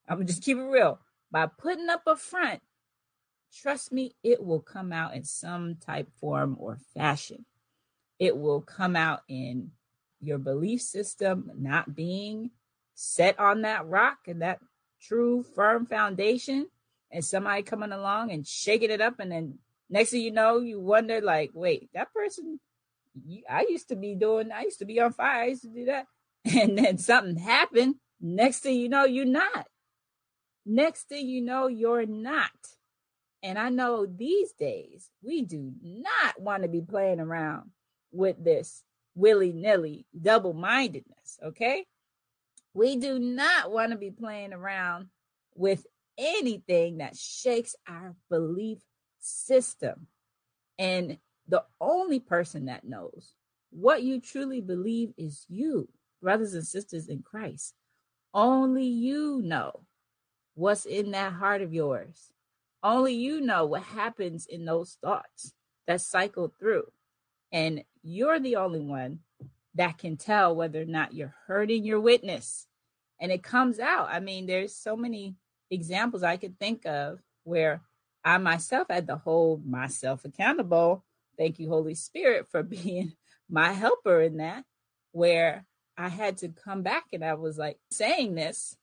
I'm 0.09 0.19
gonna 0.19 0.27
just 0.27 0.43
keep 0.43 0.59
it 0.59 0.63
real. 0.63 0.99
By 1.31 1.47
putting 1.47 1.89
up 1.89 2.03
a 2.07 2.17
front, 2.17 2.61
trust 3.53 3.93
me, 3.93 4.15
it 4.23 4.43
will 4.43 4.61
come 4.61 4.93
out 4.93 5.15
in 5.15 5.25
some 5.25 5.77
type, 5.77 6.09
form, 6.21 6.57
or 6.59 6.79
fashion. 6.95 7.45
It 8.19 8.37
will 8.37 8.61
come 8.61 8.97
out 8.97 9.23
in 9.29 9.73
your 10.21 10.39
belief 10.39 10.83
system 10.83 11.51
not 11.57 11.95
being 11.95 12.51
set 12.95 13.39
on 13.39 13.63
that 13.63 13.87
rock 13.87 14.19
and 14.29 14.43
that 14.43 14.61
true 15.01 15.43
firm 15.55 15.87
foundation, 15.87 16.69
and 17.11 17.25
somebody 17.25 17.63
coming 17.63 17.93
along 17.93 18.31
and 18.31 18.47
shaking 18.47 18.91
it 18.91 19.01
up, 19.01 19.19
and 19.19 19.31
then 19.31 19.59
next 19.91 20.11
thing 20.11 20.23
you 20.23 20.31
know, 20.31 20.59
you 20.59 20.81
wonder, 20.81 21.21
like, 21.21 21.51
wait, 21.55 21.91
that 21.95 22.13
person, 22.13 22.61
I 23.49 23.67
used 23.69 23.89
to 23.89 23.97
be 23.97 24.15
doing, 24.15 24.51
I 24.53 24.63
used 24.63 24.79
to 24.79 24.85
be 24.85 25.01
on 25.01 25.13
fire, 25.13 25.43
I 25.43 25.47
used 25.47 25.63
to 25.63 25.69
do 25.69 25.87
that, 25.87 26.07
and 26.45 26.79
then 26.79 26.99
something 26.99 27.37
happened. 27.37 27.97
Next 28.21 28.61
thing 28.61 28.79
you 28.79 28.89
know, 28.89 29.05
you're 29.05 29.25
not. 29.25 29.67
Next 30.65 31.09
thing 31.09 31.29
you 31.29 31.43
know, 31.43 31.67
you're 31.67 32.07
not. 32.07 32.51
And 33.43 33.59
I 33.59 33.69
know 33.69 34.07
these 34.07 34.53
days 34.53 35.11
we 35.23 35.43
do 35.43 35.73
not 35.83 36.41
want 36.41 36.63
to 36.63 36.69
be 36.69 36.81
playing 36.81 37.19
around 37.19 37.71
with 38.13 38.43
this 38.43 38.85
willy 39.15 39.53
nilly 39.53 40.07
double 40.21 40.53
mindedness. 40.53 41.39
Okay. 41.45 41.87
We 42.75 42.97
do 42.97 43.19
not 43.19 43.71
want 43.71 43.93
to 43.93 43.99
be 43.99 44.11
playing 44.11 44.53
around 44.53 45.09
with 45.55 45.85
anything 46.17 46.99
that 46.99 47.17
shakes 47.17 47.75
our 47.89 48.15
belief 48.31 48.79
system. 49.21 50.07
And 50.79 51.19
the 51.49 51.65
only 51.81 52.21
person 52.21 52.67
that 52.67 52.85
knows 52.85 53.35
what 53.71 54.03
you 54.03 54.21
truly 54.21 54.61
believe 54.61 55.13
is 55.17 55.47
you, 55.49 55.89
brothers 56.21 56.55
and 56.55 56.67
sisters 56.67 57.09
in 57.09 57.23
Christ. 57.23 57.75
Only 58.35 58.87
you 58.87 59.41
know 59.43 59.81
what's 60.55 60.85
in 60.85 61.11
that 61.13 61.33
heart 61.33 61.63
of 61.63 61.73
yours. 61.73 62.33
Only 62.83 63.15
you 63.15 63.41
know 63.41 63.65
what 63.65 63.83
happens 63.83 64.47
in 64.47 64.65
those 64.65 64.99
thoughts 65.03 65.55
that 65.87 66.01
cycle 66.01 66.53
through. 66.59 66.85
And 67.51 67.85
you're 68.03 68.41
the 68.41 68.57
only 68.57 68.81
one 68.81 69.21
that 69.75 69.99
can 69.99 70.17
tell 70.17 70.55
whether 70.55 70.83
or 70.83 70.87
not 70.87 71.15
you're 71.15 71.35
hurting 71.47 71.85
your 71.85 72.01
witness. 72.01 72.67
And 73.21 73.31
it 73.31 73.43
comes 73.43 73.79
out. 73.79 74.09
I 74.11 74.21
mean, 74.21 74.47
there's 74.47 74.75
so 74.75 74.97
many 74.97 75.37
examples 75.71 76.23
I 76.23 76.37
could 76.37 76.59
think 76.59 76.85
of 76.87 77.21
where 77.45 77.83
I 78.25 78.39
myself 78.39 78.89
had 78.91 79.07
to 79.09 79.17
hold 79.17 79.67
myself 79.67 80.25
accountable. 80.25 81.05
Thank 81.43 81.59
you, 81.59 81.69
Holy 81.71 81.97
Spirit, 81.97 82.47
for 82.53 82.63
being 82.63 83.15
my 83.51 83.73
helper 83.73 84.21
in 84.21 84.37
that, 84.37 84.63
where 85.11 85.67
I 85.99 86.09
had 86.09 86.37
to 86.39 86.51
come 86.51 86.83
back 86.83 87.07
and 87.13 87.25
I 87.25 87.35
was 87.35 87.59
like 87.59 87.79
saying 87.91 88.37
this, 88.37 88.77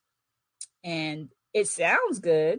and 0.84 1.30
it 1.54 1.68
sounds 1.68 2.18
good. 2.18 2.58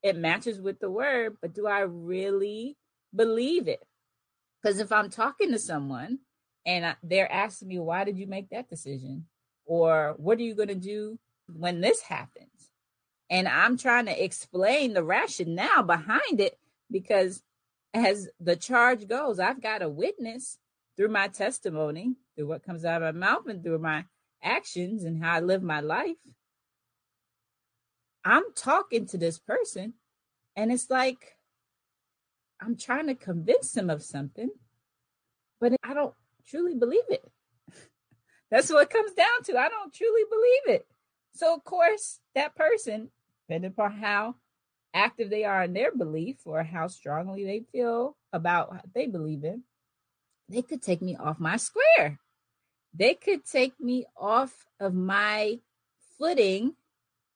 It 0.00 0.16
matches 0.16 0.60
with 0.60 0.78
the 0.78 0.88
word, 0.88 1.38
but 1.42 1.54
do 1.54 1.66
I 1.66 1.80
really 1.80 2.76
believe 3.14 3.66
it? 3.66 3.82
Because 4.62 4.78
if 4.78 4.92
I'm 4.92 5.10
talking 5.10 5.50
to 5.50 5.58
someone 5.58 6.20
and 6.64 6.94
they're 7.02 7.30
asking 7.30 7.66
me, 7.66 7.80
why 7.80 8.04
did 8.04 8.18
you 8.18 8.28
make 8.28 8.50
that 8.50 8.70
decision? 8.70 9.26
Or 9.64 10.14
what 10.18 10.38
are 10.38 10.42
you 10.42 10.54
going 10.54 10.68
to 10.68 10.76
do 10.76 11.18
when 11.52 11.80
this 11.80 12.00
happens? 12.00 12.70
And 13.28 13.48
I'm 13.48 13.76
trying 13.76 14.06
to 14.06 14.24
explain 14.24 14.94
the 14.94 15.02
rationale 15.02 15.82
behind 15.82 16.38
it 16.38 16.56
because 16.92 17.42
as 17.94 18.28
the 18.40 18.56
charge 18.56 19.06
goes, 19.06 19.38
I've 19.38 19.62
got 19.62 19.82
a 19.82 19.88
witness 19.88 20.58
through 20.96 21.08
my 21.08 21.28
testimony, 21.28 22.14
through 22.36 22.46
what 22.46 22.64
comes 22.64 22.84
out 22.84 23.02
of 23.02 23.14
my 23.14 23.26
mouth, 23.26 23.46
and 23.48 23.62
through 23.62 23.78
my 23.78 24.04
actions 24.42 25.04
and 25.04 25.22
how 25.22 25.34
I 25.34 25.40
live 25.40 25.62
my 25.62 25.80
life. 25.80 26.16
I'm 28.24 28.44
talking 28.54 29.06
to 29.06 29.18
this 29.18 29.38
person 29.38 29.94
and 30.56 30.70
it's 30.72 30.90
like 30.90 31.36
I'm 32.60 32.76
trying 32.76 33.08
to 33.08 33.14
convince 33.14 33.76
him 33.76 33.90
of 33.90 34.04
something, 34.04 34.50
but 35.60 35.72
I 35.82 35.94
don't 35.94 36.14
truly 36.46 36.74
believe 36.74 37.02
it. 37.08 37.24
That's 38.50 38.70
what 38.70 38.84
it 38.84 38.90
comes 38.90 39.12
down 39.12 39.42
to. 39.44 39.58
I 39.58 39.68
don't 39.68 39.92
truly 39.92 40.22
believe 40.30 40.76
it. 40.78 40.86
So, 41.34 41.54
of 41.54 41.64
course, 41.64 42.20
that 42.34 42.54
person, 42.54 43.10
depending 43.48 43.72
upon 43.72 43.92
how 43.92 44.36
active 44.94 45.30
they 45.30 45.44
are 45.44 45.64
in 45.64 45.72
their 45.72 45.92
belief 45.92 46.38
or 46.44 46.62
how 46.62 46.86
strongly 46.86 47.44
they 47.44 47.64
feel 47.72 48.16
about 48.32 48.70
what 48.70 48.84
they 48.94 49.06
believe 49.06 49.44
in, 49.44 49.62
they 50.48 50.62
could 50.62 50.82
take 50.82 51.02
me 51.02 51.16
off 51.16 51.38
my 51.40 51.56
square. 51.56 52.18
They 52.94 53.14
could 53.14 53.44
take 53.44 53.80
me 53.80 54.06
off 54.16 54.66
of 54.78 54.94
my 54.94 55.60
footing 56.18 56.74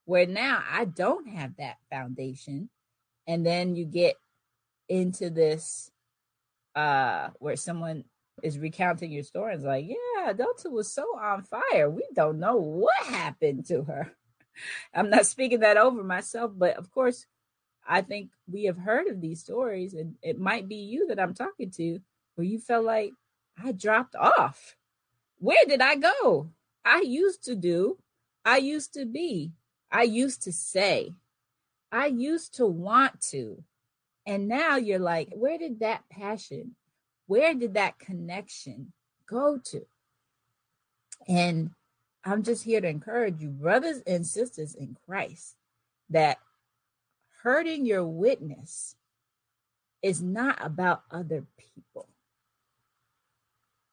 where 0.04 0.26
now 0.26 0.62
I 0.70 0.84
don't 0.84 1.28
have 1.28 1.56
that 1.56 1.76
foundation. 1.90 2.68
And 3.26 3.44
then 3.44 3.74
you 3.74 3.84
get 3.84 4.16
into 4.88 5.30
this 5.30 5.90
uh 6.76 7.30
where 7.38 7.56
someone 7.56 8.04
is 8.42 8.58
recounting 8.58 9.10
your 9.10 9.22
story 9.22 9.52
and 9.52 9.60
is 9.60 9.66
like, 9.66 9.86
yeah, 9.88 10.32
Delta 10.32 10.68
was 10.68 10.92
so 10.92 11.04
on 11.18 11.42
fire. 11.42 11.88
We 11.88 12.04
don't 12.14 12.38
know 12.38 12.56
what 12.56 13.06
happened 13.06 13.66
to 13.68 13.82
her. 13.84 14.12
I'm 14.94 15.10
not 15.10 15.26
speaking 15.26 15.60
that 15.60 15.76
over 15.76 16.02
myself, 16.02 16.52
but 16.54 16.76
of 16.76 16.90
course, 16.92 17.26
I 17.88 18.02
think 18.02 18.30
we 18.50 18.64
have 18.64 18.78
heard 18.78 19.06
of 19.06 19.20
these 19.20 19.40
stories, 19.40 19.94
and 19.94 20.16
it 20.22 20.38
might 20.38 20.68
be 20.68 20.76
you 20.76 21.06
that 21.08 21.20
I'm 21.20 21.34
talking 21.34 21.70
to 21.72 22.00
where 22.34 22.46
you 22.46 22.58
felt 22.58 22.84
like 22.84 23.12
I 23.62 23.72
dropped 23.72 24.14
off. 24.16 24.76
Where 25.38 25.64
did 25.66 25.80
I 25.80 25.96
go? 25.96 26.50
I 26.84 27.00
used 27.00 27.44
to 27.44 27.54
do, 27.54 27.98
I 28.44 28.58
used 28.58 28.94
to 28.94 29.04
be, 29.04 29.52
I 29.90 30.02
used 30.02 30.42
to 30.42 30.52
say, 30.52 31.12
I 31.90 32.06
used 32.06 32.54
to 32.54 32.66
want 32.66 33.20
to. 33.30 33.62
And 34.26 34.48
now 34.48 34.76
you're 34.76 34.98
like, 34.98 35.30
where 35.32 35.58
did 35.58 35.80
that 35.80 36.02
passion, 36.10 36.74
where 37.26 37.54
did 37.54 37.74
that 37.74 37.98
connection 37.98 38.92
go 39.26 39.58
to? 39.64 39.86
And 41.28 41.70
I'm 42.24 42.42
just 42.42 42.64
here 42.64 42.80
to 42.80 42.88
encourage 42.88 43.40
you, 43.40 43.48
brothers 43.48 44.02
and 44.06 44.26
sisters 44.26 44.74
in 44.74 44.96
Christ, 45.06 45.54
that 46.10 46.38
hurting 47.46 47.86
your 47.86 48.04
witness 48.04 48.96
is 50.02 50.20
not 50.20 50.58
about 50.60 51.04
other 51.12 51.46
people. 51.56 52.08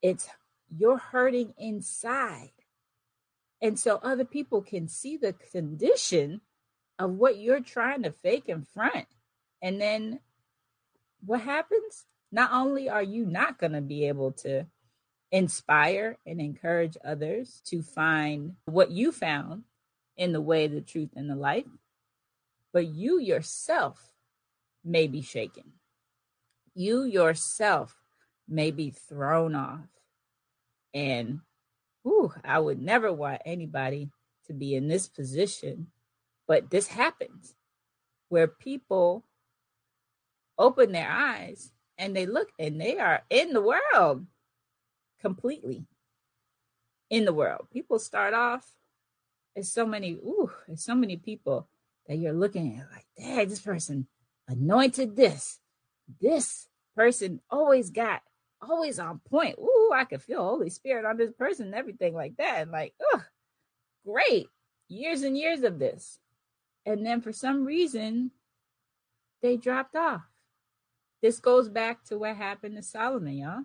It's 0.02 0.28
you're 0.76 0.98
hurting 0.98 1.54
inside. 1.60 2.50
And 3.62 3.78
so 3.78 4.00
other 4.02 4.26
people 4.26 4.64
can 4.64 4.88
see 4.88 5.18
the 5.18 5.34
condition 5.52 6.42
of 6.98 7.12
what 7.12 7.38
you're 7.38 7.60
trying 7.60 8.02
to 8.02 8.12
fake 8.24 8.46
in 8.48 8.64
front. 8.64 9.06
And 9.62 9.80
then 9.80 10.20
what 11.24 11.42
happens? 11.42 12.06
Not 12.32 12.52
only 12.54 12.90
are 12.90 13.04
you 13.04 13.24
not 13.24 13.60
going 13.60 13.74
to 13.74 13.82
be 13.82 14.08
able 14.08 14.32
to 14.32 14.66
inspire 15.32 16.18
and 16.26 16.42
encourage 16.42 16.98
others 17.06 17.62
to 17.66 17.84
find 17.84 18.56
what 18.66 18.90
you 18.90 19.12
found, 19.12 19.66
in 20.18 20.32
the 20.32 20.42
way, 20.42 20.66
the 20.66 20.82
truth, 20.82 21.10
and 21.16 21.30
the 21.30 21.36
life, 21.36 21.66
but 22.74 22.88
you 22.88 23.20
yourself 23.20 24.12
may 24.84 25.08
be 25.08 25.22
shaken. 25.22 25.74
You 26.74 27.04
yourself 27.04 27.96
may 28.50 28.72
be 28.72 28.90
thrown 28.90 29.56
off. 29.56 29.88
And 30.94 31.42
whew, 32.02 32.34
I 32.44 32.60
would 32.60 32.82
never 32.82 33.14
want 33.14 33.42
anybody 33.46 34.10
to 34.48 34.54
be 34.54 34.76
in 34.76 34.88
this 34.88 35.08
position, 35.08 35.88
but 36.48 36.70
this 36.70 36.88
happens 36.88 37.56
where 38.30 38.48
people 38.48 39.24
open 40.58 40.92
their 40.92 41.10
eyes 41.10 41.72
and 41.98 42.16
they 42.16 42.26
look 42.26 42.50
and 42.60 42.82
they 42.82 42.98
are 42.98 43.24
in 43.30 43.54
the 43.54 43.62
world 43.62 44.26
completely 45.22 45.86
in 47.10 47.26
the 47.26 47.34
world. 47.34 47.68
People 47.72 48.00
start 48.00 48.34
off 48.34 48.66
as 49.56 49.72
so 49.72 49.86
many, 49.86 50.14
ooh, 50.14 50.52
there's 50.68 50.84
so 50.84 50.96
many 50.96 51.16
people 51.16 51.68
that 52.08 52.18
you're 52.18 52.34
looking 52.34 52.80
at 52.80 52.92
like, 52.92 53.06
dang, 53.18 53.50
this 53.50 53.62
person 53.62 54.08
anointed 54.48 55.16
this. 55.16 55.60
This 56.20 56.68
person 56.96 57.40
always 57.50 57.90
got 57.90 58.22
always 58.62 59.00
on 59.00 59.20
point. 59.30 59.58
Ooh, 59.60 59.92
I 59.94 60.06
could 60.06 60.22
feel 60.22 60.44
Holy 60.44 60.70
Spirit 60.70 61.06
on 61.06 61.18
this 61.18 61.34
person 61.34 61.68
and 61.68 61.76
everything 61.76 62.14
like 62.14 62.38
that. 62.38 62.62
And 62.62 62.72
like, 62.72 62.94
oh, 63.02 63.22
great. 64.06 64.48
Years 64.88 65.24
and 65.24 65.38
years 65.38 65.64
of 65.64 65.80
this. 65.80 66.20
And 66.86 67.06
then 67.06 67.22
for 67.22 67.32
some 67.32 67.66
reason, 67.66 68.32
they 69.42 69.58
dropped 69.58 69.96
off. 69.96 70.22
This 71.22 71.40
goes 71.40 71.70
back 71.70 72.04
to 72.06 72.18
what 72.18 72.36
happened 72.36 72.76
to 72.76 72.84
Solomon, 72.84 73.38
y'all. 73.38 73.64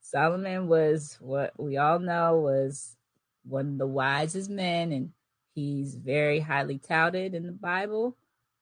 Solomon 0.00 0.68
was 0.68 1.16
what 1.20 1.52
we 1.58 1.76
all 1.76 1.98
know 1.98 2.40
was 2.40 2.96
one 3.44 3.68
of 3.68 3.78
the 3.78 3.86
wisest 3.86 4.50
men, 4.50 4.92
and 4.92 5.10
he's 5.54 5.94
very 5.94 6.40
highly 6.40 6.78
touted 6.78 7.34
in 7.34 7.46
the 7.46 7.52
Bible 7.52 8.16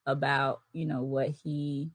about 0.05 0.61
you 0.73 0.85
know 0.85 1.03
what 1.03 1.29
he 1.43 1.91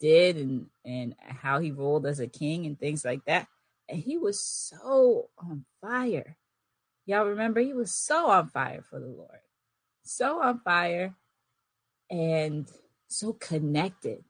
did 0.00 0.36
and 0.36 0.66
and 0.84 1.14
how 1.20 1.58
he 1.58 1.70
ruled 1.70 2.06
as 2.06 2.20
a 2.20 2.26
king 2.26 2.66
and 2.66 2.78
things 2.78 3.04
like 3.04 3.24
that. 3.26 3.48
And 3.88 4.00
he 4.00 4.18
was 4.18 4.40
so 4.40 5.30
on 5.38 5.64
fire. 5.80 6.36
Y'all 7.06 7.26
remember 7.26 7.60
he 7.60 7.72
was 7.72 7.94
so 7.94 8.28
on 8.30 8.48
fire 8.48 8.82
for 8.82 8.98
the 8.98 9.06
Lord. 9.06 9.38
So 10.02 10.42
on 10.42 10.60
fire 10.60 11.14
and 12.10 12.68
so 13.08 13.32
connected. 13.32 14.24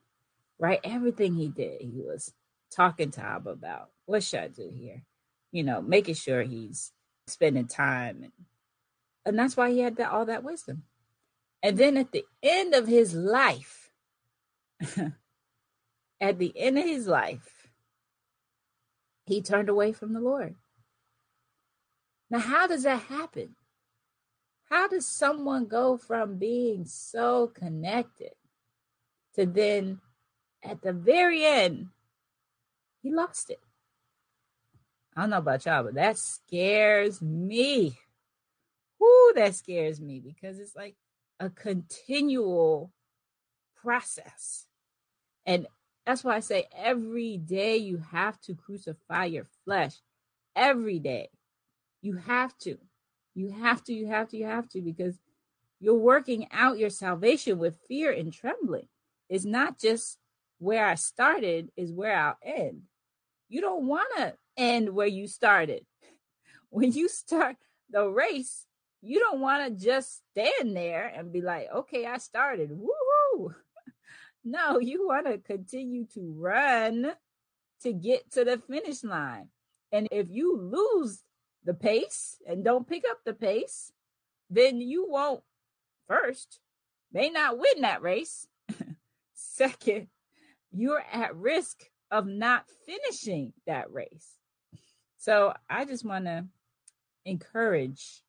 Right? 0.59 0.79
Everything 0.83 1.35
he 1.35 1.49
did, 1.49 1.81
he 1.81 2.01
was 2.01 2.33
talking 2.71 3.11
to 3.11 3.23
Abba 3.23 3.51
about 3.51 3.89
what 4.05 4.23
should 4.23 4.39
I 4.39 4.47
do 4.47 4.71
here? 4.73 5.03
You 5.51 5.63
know, 5.63 5.81
making 5.81 6.15
sure 6.15 6.41
he's 6.41 6.91
spending 7.27 7.67
time 7.67 8.23
and 8.23 8.31
and 9.27 9.37
that's 9.37 9.57
why 9.57 9.69
he 9.71 9.79
had 9.81 9.97
that 9.97 10.11
all 10.11 10.25
that 10.25 10.43
wisdom. 10.43 10.83
And 11.61 11.77
then 11.77 11.97
at 11.97 12.13
the 12.13 12.23
end 12.41 12.73
of 12.73 12.87
his 12.87 13.13
life, 13.13 13.91
at 16.21 16.39
the 16.39 16.53
end 16.55 16.77
of 16.77 16.85
his 16.85 17.07
life, 17.07 17.67
he 19.25 19.41
turned 19.41 19.67
away 19.67 19.91
from 19.91 20.13
the 20.13 20.21
Lord. 20.21 20.55
Now, 22.29 22.39
how 22.39 22.67
does 22.67 22.83
that 22.83 23.01
happen? 23.03 23.55
How 24.69 24.87
does 24.87 25.05
someone 25.05 25.65
go 25.65 25.97
from 25.97 26.37
being 26.37 26.85
so 26.85 27.47
connected 27.47 28.31
to 29.35 29.45
then 29.45 29.99
at 30.63 30.81
the 30.81 30.93
very 30.93 31.45
end, 31.45 31.87
he 33.03 33.11
lost 33.11 33.49
it? 33.49 33.59
I 35.17 35.21
don't 35.21 35.31
know 35.31 35.37
about 35.39 35.65
y'all, 35.65 35.83
but 35.83 35.95
that 35.95 36.17
scares 36.17 37.21
me. 37.21 37.97
Whoo, 38.99 39.33
that 39.35 39.55
scares 39.55 40.01
me 40.01 40.19
because 40.19 40.59
it's 40.59 40.75
like 40.75 40.95
a 41.39 41.49
continual 41.49 42.91
process. 43.75 44.67
And 45.45 45.67
that's 46.05 46.23
why 46.23 46.35
I 46.35 46.39
say 46.39 46.67
every 46.75 47.37
day 47.37 47.77
you 47.77 47.97
have 48.11 48.39
to 48.41 48.55
crucify 48.55 49.25
your 49.25 49.47
flesh. 49.65 49.93
Every 50.55 50.99
day. 50.99 51.29
You 52.01 52.15
have 52.15 52.57
to. 52.59 52.77
You 53.35 53.51
have 53.51 53.83
to, 53.83 53.93
you 53.93 54.07
have 54.07 54.29
to, 54.29 54.37
you 54.37 54.45
have 54.45 54.67
to, 54.69 54.81
because 54.81 55.19
you're 55.79 55.95
working 55.95 56.47
out 56.51 56.79
your 56.79 56.89
salvation 56.89 57.59
with 57.59 57.77
fear 57.87 58.11
and 58.11 58.33
trembling. 58.33 58.87
It's 59.29 59.45
not 59.45 59.79
just 59.79 60.17
where 60.59 60.85
I 60.85 60.95
started, 60.95 61.69
is 61.77 61.91
where 61.91 62.17
I'll 62.17 62.37
end. 62.43 62.83
You 63.49 63.61
don't 63.61 63.85
want 63.85 64.07
to 64.17 64.33
end 64.57 64.89
where 64.89 65.07
you 65.07 65.27
started. 65.27 65.85
When 66.69 66.91
you 66.91 67.07
start 67.07 67.55
the 67.89 68.07
race, 68.09 68.66
you 69.01 69.19
don't 69.19 69.41
want 69.41 69.67
to 69.67 69.85
just 69.85 70.21
stand 70.31 70.75
there 70.75 71.11
and 71.15 71.31
be 71.31 71.41
like, 71.41 71.67
okay, 71.73 72.05
I 72.05 72.17
started. 72.17 72.71
Woohoo. 72.71 73.53
No, 74.49 74.79
you 74.79 75.05
want 75.05 75.25
to 75.25 75.39
continue 75.39 76.05
to 76.13 76.33
run 76.37 77.11
to 77.81 77.91
get 77.91 78.31
to 78.31 78.45
the 78.45 78.57
finish 78.57 79.03
line. 79.03 79.49
And 79.91 80.07
if 80.09 80.27
you 80.29 80.57
lose 80.57 81.21
the 81.65 81.73
pace 81.73 82.37
and 82.47 82.63
don't 82.63 82.87
pick 82.87 83.03
up 83.09 83.19
the 83.25 83.33
pace, 83.33 83.91
then 84.49 84.79
you 84.79 85.05
won't, 85.09 85.43
first, 86.07 86.61
may 87.11 87.29
not 87.29 87.57
win 87.57 87.81
that 87.81 88.01
race. 88.01 88.47
Second, 89.33 90.07
you're 90.71 91.03
at 91.11 91.35
risk 91.35 91.83
of 92.09 92.25
not 92.25 92.63
finishing 92.85 93.51
that 93.65 93.91
race. 93.91 94.37
So 95.17 95.53
I 95.69 95.83
just 95.83 96.05
want 96.05 96.23
to 96.23 96.45
encourage 97.25 98.23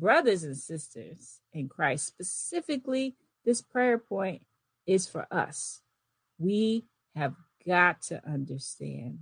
brothers 0.00 0.44
and 0.44 0.56
sisters 0.56 1.40
in 1.52 1.68
Christ, 1.68 2.06
specifically 2.06 3.16
this 3.44 3.62
prayer 3.62 3.98
point 3.98 4.42
is 4.86 5.06
for 5.06 5.26
us. 5.30 5.80
We 6.38 6.84
have 7.14 7.34
got 7.66 8.02
to 8.02 8.22
understand 8.26 9.20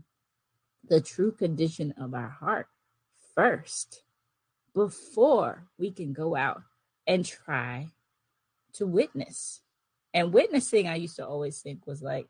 the 0.87 1.01
true 1.01 1.33
condition 1.33 1.95
of 1.99 2.15
our 2.15 2.29
heart 2.29 2.67
first 3.35 4.03
before 4.75 5.69
we 5.79 5.91
can 5.91 6.13
go 6.13 6.37
out 6.37 6.63
and 7.07 7.25
try 7.25 7.89
to 8.75 8.87
witness. 8.87 9.61
And 10.13 10.33
witnessing, 10.33 10.89
I 10.89 10.97
used 10.97 11.17
to 11.17 11.27
always 11.27 11.61
think 11.61 11.87
was 11.87 12.03
like 12.03 12.27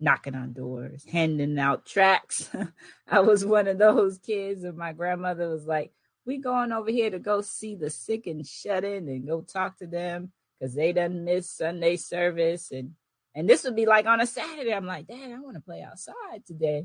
knocking 0.00 0.34
on 0.34 0.52
doors, 0.52 1.04
handing 1.10 1.58
out 1.58 1.86
tracts. 1.86 2.50
I 3.10 3.20
was 3.20 3.44
one 3.44 3.66
of 3.66 3.78
those 3.78 4.18
kids, 4.18 4.64
and 4.64 4.76
my 4.76 4.92
grandmother 4.92 5.48
was 5.48 5.66
like, 5.66 5.92
We 6.28 6.36
going 6.36 6.72
over 6.72 6.90
here 6.90 7.08
to 7.08 7.18
go 7.18 7.40
see 7.40 7.74
the 7.74 7.88
sick 7.88 8.26
and 8.26 8.46
shut 8.46 8.84
in 8.84 9.08
and 9.08 9.26
go 9.26 9.40
talk 9.40 9.78
to 9.78 9.86
them 9.86 10.30
because 10.60 10.74
they 10.74 10.92
done 10.92 11.24
miss 11.24 11.50
Sunday 11.50 11.96
service 11.96 12.70
and 12.70 12.92
and 13.34 13.48
this 13.48 13.64
would 13.64 13.74
be 13.74 13.86
like 13.86 14.04
on 14.04 14.20
a 14.20 14.26
Saturday. 14.26 14.74
I'm 14.74 14.84
like, 14.84 15.06
Dad, 15.06 15.32
I 15.32 15.40
want 15.40 15.54
to 15.54 15.62
play 15.62 15.80
outside 15.80 16.44
today. 16.46 16.84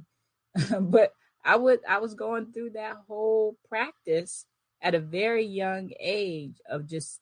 but 0.79 1.11
I 1.43 1.57
would 1.57 1.81
I 1.85 1.97
was 1.97 2.13
going 2.13 2.53
through 2.53 2.69
that 2.75 2.95
whole 3.05 3.57
practice 3.67 4.45
at 4.81 4.95
a 4.95 4.99
very 4.99 5.45
young 5.45 5.91
age 5.99 6.61
of 6.69 6.87
just 6.87 7.19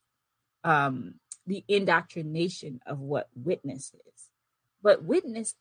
um 0.63 1.15
the 1.47 1.63
indoctrination 1.67 2.81
of 2.85 2.99
what 2.99 3.29
witness 3.33 3.95
is. 3.95 4.29
But 4.83 5.03
witness 5.03 5.55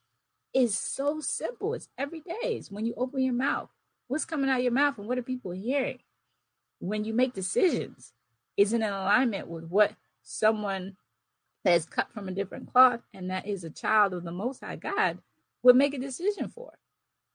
is 0.52 0.78
so 0.78 1.20
simple. 1.20 1.72
It's 1.72 1.88
every 1.96 2.20
day. 2.20 2.56
It's 2.58 2.70
when 2.70 2.84
you 2.84 2.92
open 2.98 3.22
your 3.22 3.32
mouth. 3.32 3.70
What's 4.08 4.26
coming 4.26 4.50
out 4.50 4.58
of 4.58 4.62
your 4.62 4.72
mouth 4.72 4.98
and 4.98 5.08
what 5.08 5.16
are 5.16 5.22
people 5.22 5.52
hearing? 5.52 6.00
When 6.80 7.04
you 7.04 7.14
make 7.14 7.32
decisions, 7.32 8.12
is 8.56 8.74
in 8.74 8.82
alignment 8.82 9.48
with 9.48 9.64
what 9.64 9.94
someone 10.22 10.96
that's 11.64 11.86
cut 11.86 12.12
from 12.12 12.28
a 12.28 12.32
different 12.32 12.70
cloth 12.70 13.00
and 13.14 13.30
that 13.30 13.46
is 13.46 13.64
a 13.64 13.70
child 13.70 14.12
of 14.12 14.22
the 14.22 14.32
Most 14.32 14.62
High 14.62 14.76
God 14.76 15.18
would 15.62 15.76
make 15.76 15.94
a 15.94 15.98
decision 15.98 16.48
for. 16.48 16.72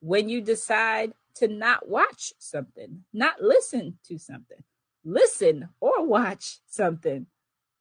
When 0.01 0.29
you 0.29 0.41
decide 0.41 1.13
to 1.35 1.47
not 1.47 1.89
watch 1.89 2.33
something, 2.37 3.03
not 3.11 3.41
listen 3.41 3.97
to 4.07 4.19
something, 4.19 4.63
listen 5.03 5.69
or 5.79 6.05
watch 6.05 6.59
something, 6.67 7.25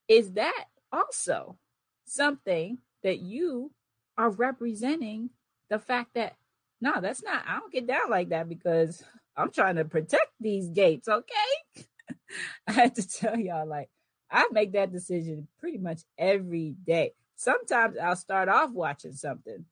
is 0.09 0.33
that 0.33 0.65
also 0.91 1.59
something 2.07 2.79
that 3.03 3.19
you 3.19 3.73
are 4.17 4.31
representing 4.31 5.31
the 5.69 5.79
fact 5.79 6.15
that 6.15 6.37
no, 6.85 7.01
that's 7.01 7.23
not, 7.23 7.43
I 7.49 7.59
don't 7.59 7.73
get 7.73 7.87
down 7.87 8.11
like 8.11 8.29
that 8.29 8.47
because 8.47 9.03
I'm 9.35 9.51
trying 9.51 9.77
to 9.77 9.87
protect 9.87 10.29
these 10.39 10.69
gates, 10.69 11.09
okay? 11.09 11.87
I 12.69 12.73
had 12.73 12.95
to 12.97 13.09
tell 13.09 13.39
y'all, 13.39 13.67
like, 13.67 13.89
I 14.31 14.47
make 14.53 14.73
that 14.73 14.93
decision 14.93 15.49
pretty 15.59 15.79
much 15.79 16.03
every 16.19 16.75
day. 16.87 17.15
Sometimes 17.37 17.97
I'll 17.97 18.17
start 18.17 18.51
off 18.51 18.71
watching 18.71 19.15
something 19.15 19.65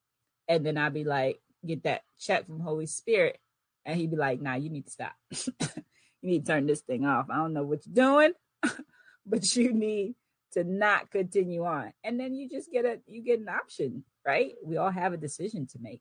and 0.48 0.64
then 0.64 0.78
I'll 0.78 0.88
be 0.88 1.04
like, 1.04 1.38
get 1.66 1.82
that 1.82 2.00
check 2.18 2.46
from 2.46 2.60
Holy 2.60 2.86
Spirit. 2.86 3.38
And 3.84 4.00
he'd 4.00 4.10
be 4.10 4.16
like, 4.16 4.40
nah, 4.40 4.54
you 4.54 4.70
need 4.70 4.86
to 4.86 4.90
stop. 4.90 5.12
you 5.30 6.30
need 6.30 6.46
to 6.46 6.52
turn 6.52 6.66
this 6.66 6.80
thing 6.80 7.04
off. 7.04 7.26
I 7.28 7.36
don't 7.36 7.52
know 7.52 7.62
what 7.62 7.80
you're 7.84 8.06
doing, 8.06 8.32
but 9.26 9.54
you 9.54 9.74
need 9.74 10.14
to 10.52 10.64
not 10.64 11.10
continue 11.10 11.66
on. 11.66 11.92
And 12.04 12.18
then 12.18 12.34
you 12.34 12.48
just 12.48 12.72
get 12.72 12.86
a 12.86 13.00
you 13.06 13.22
get 13.22 13.40
an 13.40 13.50
option, 13.50 14.04
right? 14.26 14.54
We 14.64 14.78
all 14.78 14.90
have 14.90 15.12
a 15.12 15.18
decision 15.18 15.66
to 15.72 15.78
make. 15.78 16.00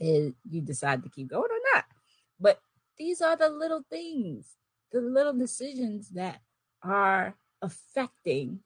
And 0.00 0.34
you 0.48 0.62
decide 0.62 1.02
to 1.02 1.10
keep 1.10 1.28
going 1.28 1.50
or 1.50 1.74
not. 1.74 1.84
But 2.40 2.60
these 2.98 3.20
are 3.20 3.36
the 3.36 3.50
little 3.50 3.84
things, 3.90 4.56
the 4.90 5.00
little 5.00 5.34
decisions 5.34 6.08
that 6.10 6.40
are 6.82 7.34
affecting 7.62 8.60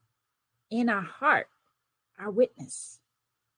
in 0.71 0.89
our 0.89 1.03
heart 1.03 1.49
our 2.19 2.31
witness. 2.31 2.99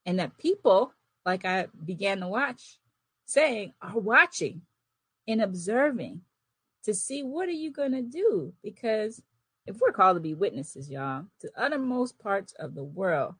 And 0.04 0.18
that 0.18 0.38
people, 0.38 0.92
like 1.24 1.44
I 1.44 1.66
began 1.84 2.20
to 2.20 2.28
watch, 2.28 2.78
saying, 3.26 3.74
are 3.82 3.98
watching 3.98 4.62
and 5.26 5.42
observing 5.42 6.22
to 6.84 6.94
see 6.94 7.22
what 7.22 7.48
are 7.48 7.52
you 7.52 7.72
going 7.72 7.92
to 7.92 8.02
do? 8.02 8.52
Because 8.62 9.20
if 9.66 9.80
we're 9.80 9.92
called 9.92 10.16
to 10.16 10.20
be 10.20 10.34
witnesses, 10.34 10.88
y'all, 10.88 11.24
to 11.40 11.50
uttermost 11.56 12.18
parts 12.18 12.52
of 12.58 12.74
the 12.74 12.84
world, 12.84 13.34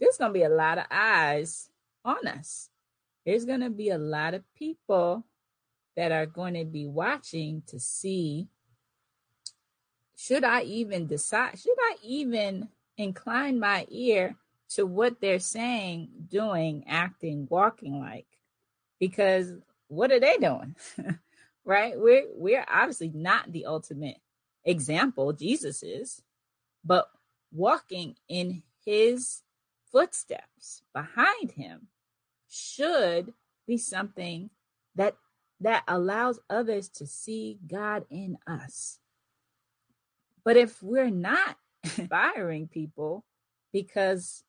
there's 0.00 0.16
going 0.16 0.32
to 0.32 0.38
be 0.38 0.44
a 0.44 0.48
lot 0.48 0.78
of 0.78 0.84
eyes 0.90 1.70
on 2.04 2.26
us. 2.26 2.70
There's 3.28 3.44
going 3.44 3.60
to 3.60 3.68
be 3.68 3.90
a 3.90 3.98
lot 3.98 4.32
of 4.32 4.42
people 4.54 5.22
that 5.96 6.12
are 6.12 6.24
going 6.24 6.54
to 6.54 6.64
be 6.64 6.86
watching 6.86 7.62
to 7.66 7.78
see 7.78 8.48
should 10.16 10.44
I 10.44 10.62
even 10.62 11.06
decide, 11.06 11.58
should 11.58 11.76
I 11.78 11.96
even 12.02 12.70
incline 12.96 13.60
my 13.60 13.86
ear 13.90 14.34
to 14.70 14.86
what 14.86 15.20
they're 15.20 15.40
saying, 15.40 16.08
doing, 16.26 16.84
acting, 16.88 17.46
walking 17.50 18.00
like? 18.00 18.24
Because 18.98 19.52
what 19.88 20.10
are 20.10 20.20
they 20.20 20.38
doing? 20.38 20.74
right? 21.66 22.00
We're 22.00 22.28
we're 22.34 22.64
obviously 22.66 23.10
not 23.10 23.52
the 23.52 23.66
ultimate 23.66 24.16
example, 24.64 25.34
Jesus 25.34 25.82
is, 25.82 26.22
but 26.82 27.10
walking 27.52 28.14
in 28.26 28.62
his 28.86 29.42
footsteps 29.92 30.82
behind 30.94 31.52
him 31.52 31.88
should 32.48 33.32
be 33.66 33.76
something 33.76 34.50
that 34.94 35.16
that 35.60 35.82
allows 35.88 36.38
others 36.48 36.88
to 36.88 37.06
see 37.06 37.58
God 37.66 38.04
in 38.10 38.38
us. 38.46 38.98
But 40.44 40.56
if 40.56 40.82
we're 40.82 41.10
not 41.10 41.56
inspiring 41.84 42.68
people 42.68 43.24
because 43.72 44.44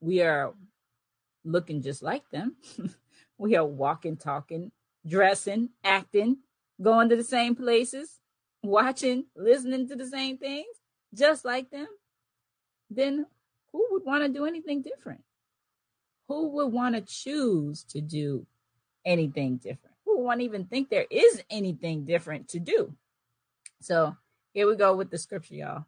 we 0.00 0.20
are 0.22 0.54
looking 1.44 1.82
just 1.82 2.02
like 2.02 2.28
them, 2.30 2.56
we 3.38 3.56
are 3.56 3.64
walking, 3.64 4.16
talking, 4.16 4.70
dressing, 5.06 5.70
acting, 5.82 6.38
going 6.80 7.08
to 7.08 7.16
the 7.16 7.24
same 7.24 7.54
places, 7.54 8.20
watching, 8.62 9.24
listening 9.34 9.88
to 9.88 9.96
the 9.96 10.06
same 10.06 10.38
things, 10.38 10.66
just 11.14 11.44
like 11.44 11.70
them, 11.70 11.86
then 12.90 13.26
who 13.72 13.86
would 13.90 14.04
want 14.04 14.22
to 14.22 14.28
do 14.28 14.44
anything 14.44 14.82
different? 14.82 15.22
Who 16.28 16.48
would 16.50 16.72
want 16.72 16.94
to 16.94 17.00
choose 17.00 17.84
to 17.84 18.00
do 18.00 18.46
anything 19.04 19.56
different? 19.56 19.96
Who 20.04 20.18
would 20.18 20.24
want 20.24 20.40
to 20.40 20.44
even 20.44 20.64
think 20.64 20.88
there 20.88 21.06
is 21.10 21.42
anything 21.50 22.04
different 22.04 22.48
to 22.48 22.60
do? 22.60 22.94
So 23.80 24.16
here 24.52 24.66
we 24.66 24.76
go 24.76 24.94
with 24.94 25.10
the 25.10 25.18
scripture, 25.18 25.54
y'all. 25.54 25.84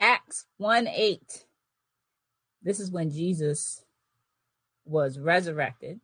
Acts 0.00 0.46
1 0.58 0.88
8. 0.88 1.44
This 2.62 2.80
is 2.80 2.90
when 2.90 3.10
Jesus 3.10 3.84
was 4.84 5.18
resurrected 5.18 6.00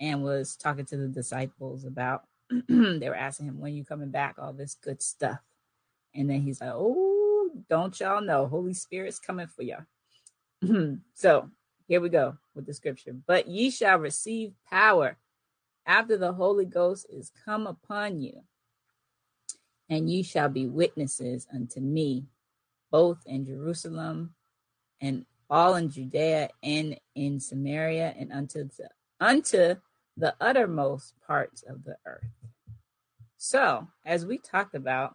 and 0.00 0.22
was 0.22 0.56
talking 0.56 0.84
to 0.86 0.96
the 0.96 1.08
disciples 1.08 1.84
about 1.84 2.24
they 2.68 3.08
were 3.08 3.14
asking 3.14 3.46
him 3.46 3.60
when 3.60 3.74
you 3.74 3.84
coming 3.84 4.10
back 4.10 4.36
all 4.38 4.52
this 4.52 4.74
good 4.74 5.00
stuff 5.02 5.38
and 6.14 6.28
then 6.28 6.42
he's 6.42 6.60
like 6.60 6.72
oh 6.72 7.50
don't 7.70 7.98
y'all 8.00 8.20
know 8.20 8.46
holy 8.46 8.74
spirit's 8.74 9.18
coming 9.18 9.46
for 9.46 9.62
y'all 9.62 9.84
so 11.14 11.48
here 11.88 12.00
we 12.00 12.08
go 12.08 12.36
with 12.54 12.66
the 12.66 12.74
scripture 12.74 13.14
but 13.26 13.48
ye 13.48 13.70
shall 13.70 13.98
receive 13.98 14.52
power 14.68 15.16
after 15.86 16.16
the 16.16 16.32
holy 16.32 16.64
ghost 16.64 17.06
is 17.10 17.32
come 17.44 17.66
upon 17.66 18.20
you 18.20 18.42
and 19.88 20.10
ye 20.10 20.22
shall 20.22 20.48
be 20.48 20.66
witnesses 20.66 21.46
unto 21.52 21.80
me 21.80 22.24
both 22.90 23.18
in 23.26 23.44
jerusalem 23.44 24.34
and 25.00 25.24
all 25.50 25.74
in 25.74 25.88
judea 25.90 26.48
and 26.62 26.98
in 27.14 27.40
samaria 27.40 28.14
and 28.18 28.32
unto 28.32 28.64
the 28.64 28.88
unto 29.20 29.76
the 30.16 30.34
uttermost 30.40 31.14
parts 31.26 31.62
of 31.62 31.84
the 31.84 31.96
earth. 32.06 32.26
So, 33.36 33.88
as 34.04 34.26
we 34.26 34.38
talked 34.38 34.74
about 34.74 35.14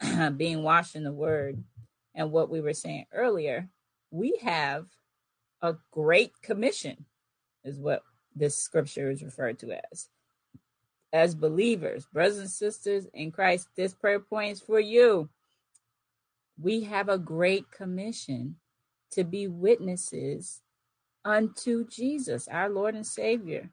being 0.36 0.62
washed 0.62 0.96
in 0.96 1.04
the 1.04 1.12
word 1.12 1.62
and 2.14 2.30
what 2.30 2.50
we 2.50 2.60
were 2.60 2.74
saying 2.74 3.06
earlier, 3.12 3.68
we 4.10 4.38
have 4.42 4.86
a 5.62 5.76
great 5.90 6.32
commission, 6.42 7.04
is 7.64 7.78
what 7.78 8.02
this 8.34 8.56
scripture 8.56 9.10
is 9.10 9.22
referred 9.22 9.58
to 9.60 9.78
as. 9.92 10.08
As 11.12 11.34
believers, 11.34 12.06
brothers 12.12 12.38
and 12.38 12.50
sisters 12.50 13.06
in 13.14 13.30
Christ, 13.30 13.68
this 13.76 13.94
prayer 13.94 14.20
point 14.20 14.52
is 14.52 14.60
for 14.60 14.80
you. 14.80 15.28
We 16.60 16.82
have 16.82 17.08
a 17.08 17.18
great 17.18 17.70
commission 17.70 18.56
to 19.12 19.24
be 19.24 19.46
witnesses 19.46 20.60
unto 21.24 21.86
Jesus, 21.86 22.48
our 22.48 22.68
Lord 22.68 22.94
and 22.94 23.06
Savior 23.06 23.70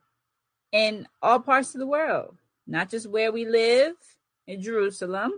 in 0.72 1.08
all 1.20 1.40
parts 1.40 1.74
of 1.74 1.80
the 1.80 1.86
world, 1.86 2.36
not 2.66 2.90
just 2.90 3.08
where 3.08 3.32
we 3.32 3.44
live 3.44 3.94
in 4.46 4.62
Jerusalem, 4.62 5.32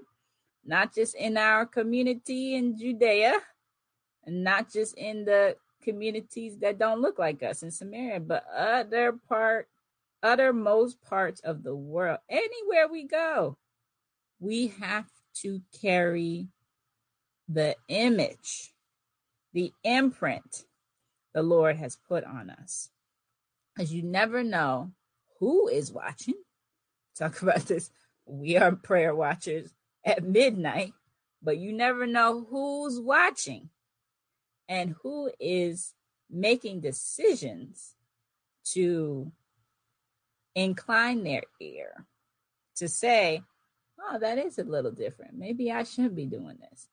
not 0.64 0.94
just 0.94 1.14
in 1.14 1.36
our 1.36 1.66
community 1.66 2.54
in 2.54 2.76
Judea, 2.78 3.34
and 4.24 4.44
not 4.44 4.70
just 4.70 4.96
in 4.96 5.24
the 5.24 5.56
communities 5.82 6.58
that 6.58 6.78
don't 6.78 7.00
look 7.00 7.18
like 7.18 7.42
us 7.42 7.62
in 7.62 7.70
Samaria, 7.70 8.20
but 8.20 8.44
other 8.54 9.12
part, 9.28 9.68
uttermost 10.22 11.02
parts 11.02 11.40
of 11.40 11.62
the 11.62 11.74
world. 11.74 12.18
Anywhere 12.28 12.88
we 12.90 13.04
go, 13.06 13.56
we 14.40 14.68
have 14.80 15.06
to 15.42 15.60
carry 15.80 16.48
the 17.48 17.76
image, 17.88 18.72
the 19.52 19.72
imprint 19.84 20.64
the 21.34 21.42
Lord 21.42 21.76
has 21.76 21.96
put 22.08 22.24
on 22.24 22.50
us. 22.50 22.90
Because 23.74 23.92
you 23.92 24.02
never 24.02 24.42
know 24.42 24.92
who 25.38 25.68
is 25.68 25.92
watching. 25.92 26.34
Talk 27.16 27.42
about 27.42 27.66
this. 27.66 27.90
We 28.26 28.56
are 28.56 28.72
prayer 28.72 29.14
watchers 29.14 29.72
at 30.04 30.24
midnight, 30.24 30.92
but 31.42 31.58
you 31.58 31.72
never 31.72 32.06
know 32.06 32.46
who's 32.48 33.00
watching 33.00 33.70
and 34.72 34.94
who 35.02 35.30
is 35.38 35.92
making 36.30 36.80
decisions 36.80 37.94
to 38.64 39.30
incline 40.54 41.24
their 41.24 41.42
ear 41.60 42.06
to 42.76 42.88
say, 42.88 43.42
"Oh, 44.00 44.18
that 44.18 44.38
is 44.38 44.58
a 44.58 44.64
little 44.64 44.90
different. 44.90 45.34
Maybe 45.34 45.70
I 45.70 45.82
should 45.82 46.16
be 46.16 46.24
doing 46.24 46.56
this." 46.58 46.88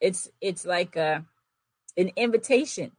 It's 0.00 0.30
it's 0.40 0.64
like 0.64 0.94
a 0.94 1.26
an 1.96 2.12
invitation, 2.14 2.92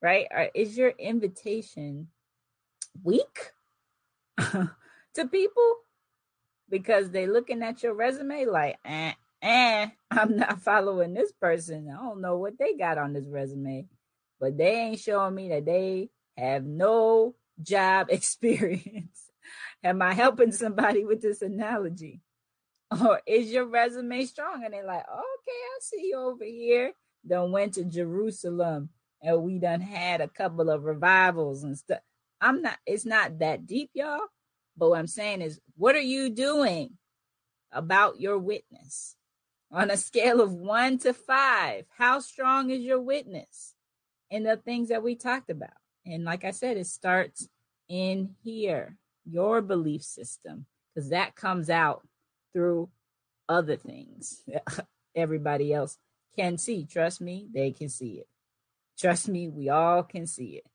right? 0.00 0.28
Is 0.54 0.78
your 0.78 0.90
invitation 0.90 2.08
weak 3.02 3.52
to 4.38 5.28
people 5.28 5.70
because 6.68 7.10
they're 7.10 7.32
looking 7.32 7.62
at 7.64 7.82
your 7.82 7.94
resume 7.94 8.44
like, 8.44 8.78
eh, 8.84 9.14
eh, 9.46 9.88
I'm 10.10 10.36
not 10.36 10.60
following 10.62 11.14
this 11.14 11.32
person. 11.32 11.88
I 11.92 12.02
don't 12.02 12.20
know 12.20 12.36
what 12.36 12.58
they 12.58 12.74
got 12.74 12.98
on 12.98 13.12
this 13.12 13.26
resume, 13.28 13.86
but 14.40 14.58
they 14.58 14.74
ain't 14.74 15.00
showing 15.00 15.34
me 15.34 15.48
that 15.50 15.64
they 15.64 16.10
have 16.36 16.64
no 16.64 17.34
job 17.62 18.08
experience. 18.10 19.30
Am 19.84 20.02
I 20.02 20.14
helping 20.14 20.52
somebody 20.52 21.04
with 21.04 21.22
this 21.22 21.42
analogy? 21.42 22.20
Or 22.90 23.20
is 23.26 23.50
your 23.50 23.66
resume 23.66 24.24
strong? 24.24 24.64
And 24.64 24.72
they're 24.72 24.86
like, 24.86 25.04
okay, 25.08 25.12
I 25.12 25.78
see 25.80 26.08
you 26.08 26.18
over 26.18 26.44
here. 26.44 26.92
Done 27.26 27.52
went 27.52 27.74
to 27.74 27.84
Jerusalem 27.84 28.90
and 29.22 29.42
we 29.42 29.58
done 29.58 29.80
had 29.80 30.20
a 30.20 30.28
couple 30.28 30.70
of 30.70 30.84
revivals 30.84 31.64
and 31.64 31.76
stuff. 31.76 31.98
I'm 32.40 32.62
not, 32.62 32.78
it's 32.86 33.04
not 33.06 33.40
that 33.40 33.66
deep, 33.66 33.90
y'all. 33.94 34.20
But 34.76 34.90
what 34.90 34.98
I'm 34.98 35.06
saying 35.06 35.42
is, 35.42 35.58
what 35.76 35.94
are 35.94 36.00
you 36.00 36.30
doing 36.30 36.90
about 37.72 38.20
your 38.20 38.38
witness? 38.38 39.15
On 39.72 39.90
a 39.90 39.96
scale 39.96 40.40
of 40.40 40.52
one 40.52 40.98
to 40.98 41.12
five, 41.12 41.86
how 41.96 42.20
strong 42.20 42.70
is 42.70 42.80
your 42.80 43.00
witness 43.00 43.74
in 44.30 44.44
the 44.44 44.56
things 44.56 44.88
that 44.88 45.02
we 45.02 45.16
talked 45.16 45.50
about? 45.50 45.70
And 46.04 46.24
like 46.24 46.44
I 46.44 46.52
said, 46.52 46.76
it 46.76 46.86
starts 46.86 47.48
in 47.88 48.36
here, 48.42 48.96
your 49.24 49.60
belief 49.60 50.02
system, 50.02 50.66
because 50.94 51.10
that 51.10 51.34
comes 51.34 51.68
out 51.68 52.06
through 52.52 52.88
other 53.48 53.76
things 53.76 54.42
everybody 55.16 55.72
else 55.72 55.98
can 56.36 56.58
see. 56.58 56.84
Trust 56.84 57.20
me, 57.20 57.48
they 57.52 57.72
can 57.72 57.88
see 57.88 58.14
it. 58.14 58.28
Trust 58.98 59.28
me, 59.28 59.48
we 59.48 59.68
all 59.68 60.02
can 60.02 60.26
see 60.26 60.56
it. 60.56 60.66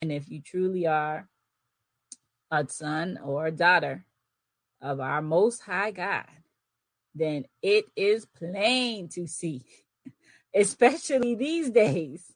And 0.00 0.12
if 0.12 0.30
you 0.30 0.40
truly 0.40 0.86
are 0.86 1.28
a 2.50 2.66
son 2.68 3.18
or 3.22 3.46
a 3.46 3.52
daughter 3.52 4.04
of 4.80 5.00
our 5.00 5.20
Most 5.20 5.62
High 5.62 5.90
God, 5.90 6.26
then 7.18 7.44
it 7.62 7.86
is 7.96 8.26
plain 8.26 9.08
to 9.10 9.26
see, 9.26 9.64
especially 10.54 11.34
these 11.34 11.70
days. 11.70 12.32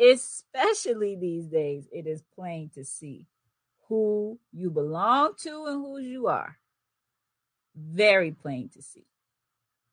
Especially 0.00 1.14
these 1.14 1.46
days, 1.46 1.86
it 1.92 2.08
is 2.08 2.24
plain 2.34 2.68
to 2.74 2.84
see 2.84 3.28
who 3.88 4.40
you 4.52 4.70
belong 4.70 5.34
to 5.42 5.66
and 5.66 5.76
who 5.76 5.98
you 5.98 6.26
are. 6.26 6.58
Very 7.76 8.32
plain 8.32 8.68
to 8.70 8.82
see. 8.82 9.06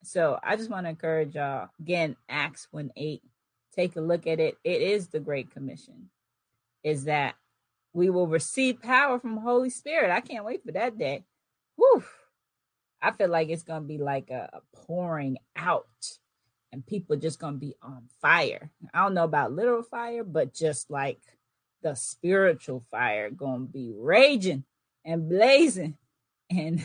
So 0.03 0.39
I 0.41 0.55
just 0.55 0.69
want 0.69 0.85
to 0.85 0.89
encourage 0.89 1.35
y'all 1.35 1.69
again, 1.79 2.15
Acts 2.27 2.67
1 2.71 2.91
8, 2.95 3.21
take 3.75 3.95
a 3.95 4.01
look 4.01 4.25
at 4.25 4.39
it. 4.39 4.57
It 4.63 4.81
is 4.81 5.07
the 5.07 5.19
Great 5.19 5.51
Commission, 5.51 6.09
is 6.83 7.03
that 7.05 7.35
we 7.93 8.09
will 8.09 8.27
receive 8.27 8.81
power 8.81 9.19
from 9.19 9.37
Holy 9.37 9.69
Spirit. 9.69 10.11
I 10.11 10.21
can't 10.21 10.45
wait 10.45 10.63
for 10.63 10.71
that 10.71 10.97
day. 10.97 11.25
Whew. 11.75 12.03
I 13.01 13.11
feel 13.11 13.29
like 13.29 13.49
it's 13.49 13.63
to 13.81 13.87
be 13.87 13.97
like 13.97 14.29
a, 14.29 14.49
a 14.53 14.77
pouring 14.85 15.37
out 15.55 15.87
and 16.71 16.85
people 16.85 17.15
just 17.15 17.39
to 17.53 17.59
be 17.59 17.75
on 17.81 18.03
fire. 18.21 18.69
I 18.93 19.03
don't 19.03 19.13
know 19.13 19.23
about 19.23 19.51
literal 19.51 19.83
fire, 19.83 20.23
but 20.23 20.53
just 20.53 20.89
like 20.89 21.19
the 21.83 21.95
spiritual 21.95 22.85
fire 22.91 23.29
to 23.29 23.67
be 23.71 23.93
raging 23.97 24.63
and 25.05 25.29
blazing. 25.29 25.97
And 26.53 26.81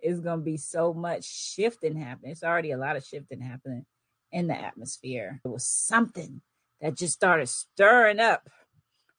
it's 0.00 0.20
to 0.38 0.44
be 0.44 0.56
so 0.56 0.92
much 0.92 1.22
shifting 1.24 1.94
happening. 1.94 2.32
It's 2.32 2.42
already 2.42 2.72
a 2.72 2.76
lot 2.76 2.96
of 2.96 3.04
shifting 3.04 3.40
happening 3.40 3.86
in 4.32 4.48
the 4.48 4.58
atmosphere. 4.58 5.40
It 5.44 5.48
was 5.48 5.64
something 5.64 6.40
that 6.80 6.96
just 6.96 7.14
started 7.14 7.48
stirring 7.48 8.18
up. 8.18 8.48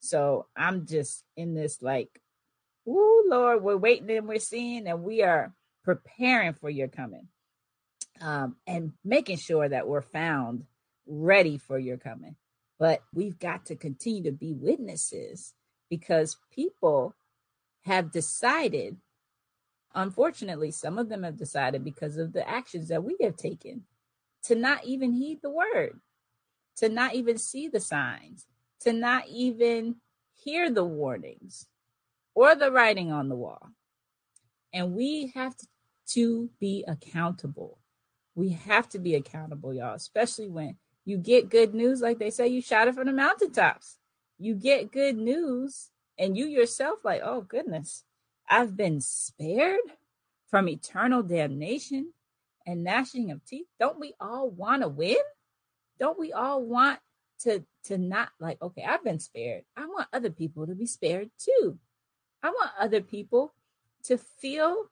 So 0.01 0.47
I'm 0.57 0.85
just 0.85 1.23
in 1.37 1.53
this 1.53 1.81
like, 1.81 2.09
oh 2.85 3.25
Lord, 3.29 3.63
we're 3.63 3.77
waiting 3.77 4.11
and 4.11 4.27
we're 4.27 4.39
seeing, 4.39 4.87
and 4.87 5.03
we 5.03 5.23
are 5.23 5.53
preparing 5.87 6.51
for 6.51 6.69
your 6.69 6.89
coming 6.89 7.29
um, 8.19 8.57
and 8.67 8.91
making 9.05 9.37
sure 9.37 9.69
that 9.69 9.87
we're 9.87 10.01
found 10.01 10.65
ready 11.07 11.57
for 11.57 11.79
your 11.79 11.95
coming. 11.95 12.35
But 12.77 12.99
we've 13.13 13.39
got 13.39 13.67
to 13.67 13.77
continue 13.77 14.23
to 14.23 14.33
be 14.33 14.51
witnesses 14.51 15.53
because 15.89 16.35
people 16.51 17.15
have 17.85 18.11
decided, 18.11 18.97
unfortunately, 19.95 20.71
some 20.71 20.97
of 20.97 21.07
them 21.07 21.23
have 21.23 21.37
decided 21.37 21.85
because 21.85 22.17
of 22.17 22.33
the 22.33 22.45
actions 22.45 22.89
that 22.89 23.05
we 23.05 23.15
have 23.21 23.37
taken 23.37 23.83
to 24.43 24.55
not 24.55 24.83
even 24.83 25.13
heed 25.13 25.39
the 25.41 25.49
word, 25.49 26.01
to 26.75 26.89
not 26.89 27.15
even 27.15 27.37
see 27.37 27.69
the 27.69 27.79
signs, 27.79 28.45
to 28.81 28.91
not 28.91 29.23
even 29.29 29.95
hear 30.33 30.69
the 30.69 30.83
warnings 30.83 31.65
or 32.35 32.55
the 32.55 32.73
writing 32.73 33.09
on 33.09 33.29
the 33.29 33.37
wall. 33.37 33.69
And 34.73 34.93
we 34.93 35.31
have 35.33 35.55
to, 35.55 35.67
to 36.07 36.49
be 36.59 36.83
accountable. 36.87 37.79
We 38.35 38.49
have 38.49 38.87
to 38.89 38.99
be 38.99 39.15
accountable, 39.15 39.73
y'all, 39.73 39.95
especially 39.95 40.49
when 40.49 40.77
you 41.05 41.17
get 41.17 41.49
good 41.49 41.73
news, 41.73 42.01
like 42.01 42.19
they 42.19 42.29
say, 42.29 42.47
you 42.47 42.61
shout 42.61 42.87
it 42.87 42.95
from 42.95 43.07
the 43.07 43.13
mountaintops. 43.13 43.97
You 44.37 44.55
get 44.55 44.91
good 44.91 45.17
news, 45.17 45.89
and 46.19 46.37
you 46.37 46.45
yourself, 46.45 46.99
like, 47.03 47.21
oh 47.23 47.41
goodness, 47.41 48.03
I've 48.49 48.75
been 48.75 49.01
spared 49.01 49.79
from 50.49 50.69
eternal 50.69 51.23
damnation 51.23 52.13
and 52.65 52.83
gnashing 52.83 53.31
of 53.31 53.43
teeth. 53.45 53.67
Don't 53.79 53.99
we 53.99 54.13
all 54.19 54.49
want 54.49 54.81
to 54.81 54.87
win? 54.87 55.17
Don't 55.99 56.19
we 56.19 56.33
all 56.33 56.63
want 56.63 56.99
to 57.39 57.63
to 57.85 57.97
not 57.97 58.29
like, 58.39 58.61
okay, 58.61 58.83
I've 58.83 59.03
been 59.03 59.19
spared. 59.19 59.63
I 59.75 59.85
want 59.85 60.07
other 60.11 60.29
people 60.29 60.67
to 60.67 60.75
be 60.75 60.85
spared 60.85 61.29
too. 61.39 61.77
I 62.43 62.49
want 62.49 62.71
other 62.79 63.01
people 63.01 63.53
to 64.03 64.17
feel 64.17 64.89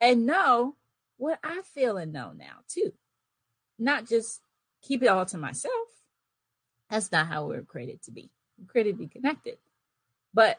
and 0.00 0.26
know 0.26 0.76
what 1.16 1.38
I 1.42 1.62
feel 1.62 1.96
and 1.96 2.12
know 2.12 2.32
now 2.32 2.58
too. 2.68 2.92
Not 3.78 4.06
just 4.06 4.40
keep 4.82 5.02
it 5.02 5.08
all 5.08 5.26
to 5.26 5.38
myself. 5.38 5.72
That's 6.90 7.12
not 7.12 7.26
how 7.26 7.46
we're 7.46 7.62
created 7.62 8.02
to 8.04 8.10
be. 8.10 8.30
We're 8.58 8.66
created 8.66 8.92
to 8.92 8.98
be 8.98 9.08
connected. 9.08 9.58
But 10.32 10.58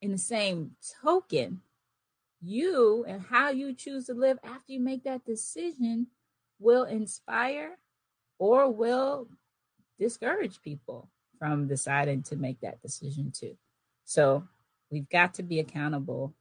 in 0.00 0.12
the 0.12 0.18
same 0.18 0.72
token, 1.02 1.60
you 2.42 3.04
and 3.08 3.22
how 3.22 3.50
you 3.50 3.74
choose 3.74 4.06
to 4.06 4.14
live 4.14 4.38
after 4.44 4.72
you 4.72 4.80
make 4.80 5.04
that 5.04 5.24
decision 5.24 6.08
will 6.60 6.84
inspire 6.84 7.78
or 8.38 8.70
will 8.70 9.28
discourage 9.98 10.60
people 10.62 11.08
from 11.38 11.66
deciding 11.66 12.22
to 12.22 12.36
make 12.36 12.60
that 12.60 12.80
decision 12.82 13.30
too. 13.30 13.56
So 14.04 14.46
we've 14.90 15.08
got 15.08 15.34
to 15.34 15.42
be 15.42 15.60
accountable 15.60 16.34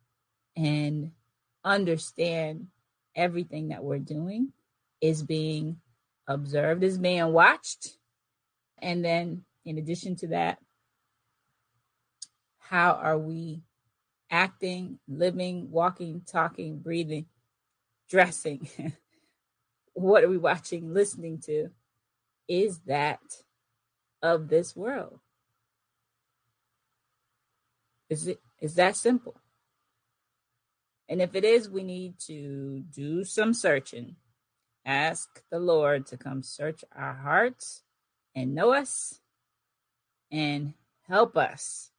and 0.56 1.12
understand 1.66 2.68
everything 3.16 3.70
that 3.70 3.84
we're 3.84 4.00
doing 4.00 4.54
is 5.02 5.24
being 5.24 5.78
observed, 6.28 6.84
is 6.84 6.98
being 6.98 7.34
watched. 7.34 7.98
And 8.82 9.04
then, 9.04 9.44
in 9.66 9.78
addition 9.78 10.16
to 10.18 10.28
that, 10.28 10.60
how 12.60 12.94
are 12.94 13.18
we 13.18 13.64
acting, 14.30 15.00
living, 15.08 15.72
walking, 15.72 16.22
talking, 16.26 16.80
breathing, 16.80 17.26
dressing? 18.10 18.70
what 19.94 20.24
are 20.24 20.30
we 20.30 20.38
watching, 20.38 20.94
listening 20.94 21.40
to? 21.46 21.70
Is 22.48 22.80
that 22.82 23.20
of 24.22 24.50
this 24.50 24.76
world? 24.76 25.20
Is 28.10 28.28
it 28.28 28.40
is 28.62 28.76
that 28.76 28.96
simple? 28.96 29.36
And 31.08 31.22
if 31.22 31.36
it 31.36 31.44
is, 31.44 31.70
we 31.70 31.84
need 31.84 32.20
to 32.28 32.84
do 32.92 33.24
some 33.24 33.54
searching. 33.54 34.16
Ask 34.86 35.42
the 35.52 35.60
Lord 35.60 36.06
to 36.08 36.18
come 36.18 36.44
search 36.44 36.84
our 36.96 37.14
hearts 37.14 37.84
and 38.36 38.56
know 38.56 38.74
us 38.74 39.20
and 40.32 40.74
help 41.08 41.38
us 41.38 41.92